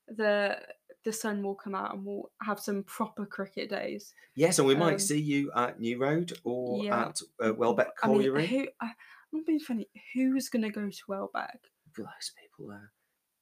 [0.08, 0.58] the
[1.06, 4.14] the sun will come out and we'll have some proper cricket days.
[4.36, 7.08] Yes, and we might Um, see you at New Road or yeah.
[7.08, 8.48] at uh, Welbeck I mean, Colliery.
[8.48, 8.68] who?
[8.82, 8.92] I,
[9.34, 9.88] I'm being funny.
[10.14, 11.60] Who's gonna go to Welbeck?
[11.98, 12.92] Those people there.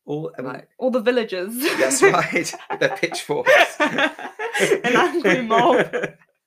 [0.08, 1.58] Mean, um, Like all the villagers.
[1.78, 2.54] that's right.
[2.80, 3.52] Their pitchforks.
[3.80, 5.86] An angry mob.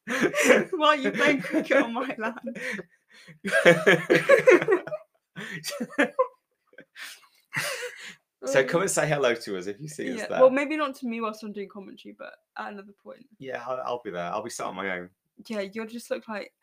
[0.71, 2.59] Why are you playing cricket on my land?
[8.45, 10.41] so come and say hello to us if you see us there.
[10.41, 13.27] well, maybe not to me whilst I'm doing commentary, but at another point.
[13.39, 14.33] yeah, I'll, I'll be there.
[14.33, 15.11] I'll be sat on my own.
[15.47, 16.53] Yeah, you'll just look like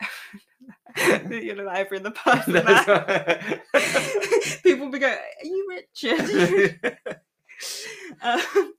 [1.30, 2.54] you look like every other person.
[2.54, 3.60] Right.
[4.62, 6.98] People will be going, "Are you Richard?"
[8.22, 8.74] um,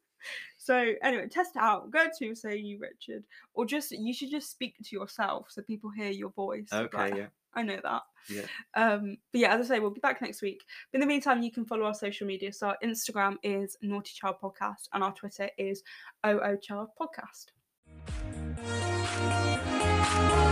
[0.58, 1.92] so anyway, test it out.
[1.92, 3.24] Go to say you Richard,
[3.54, 6.70] or just you should just speak to yourself so people hear your voice.
[6.72, 7.28] okay, Like, yeah.
[7.54, 8.02] I know that.
[8.30, 8.44] Yeah.
[8.76, 10.64] Um, but yeah, as I say, we'll be back next week.
[10.92, 12.54] But in the meantime, you can follow our social media.
[12.54, 15.82] So our Instagram is Noughtie Child Podcast, and our Twitter is
[16.26, 17.48] OO Child Podcast.
[20.10, 20.50] Música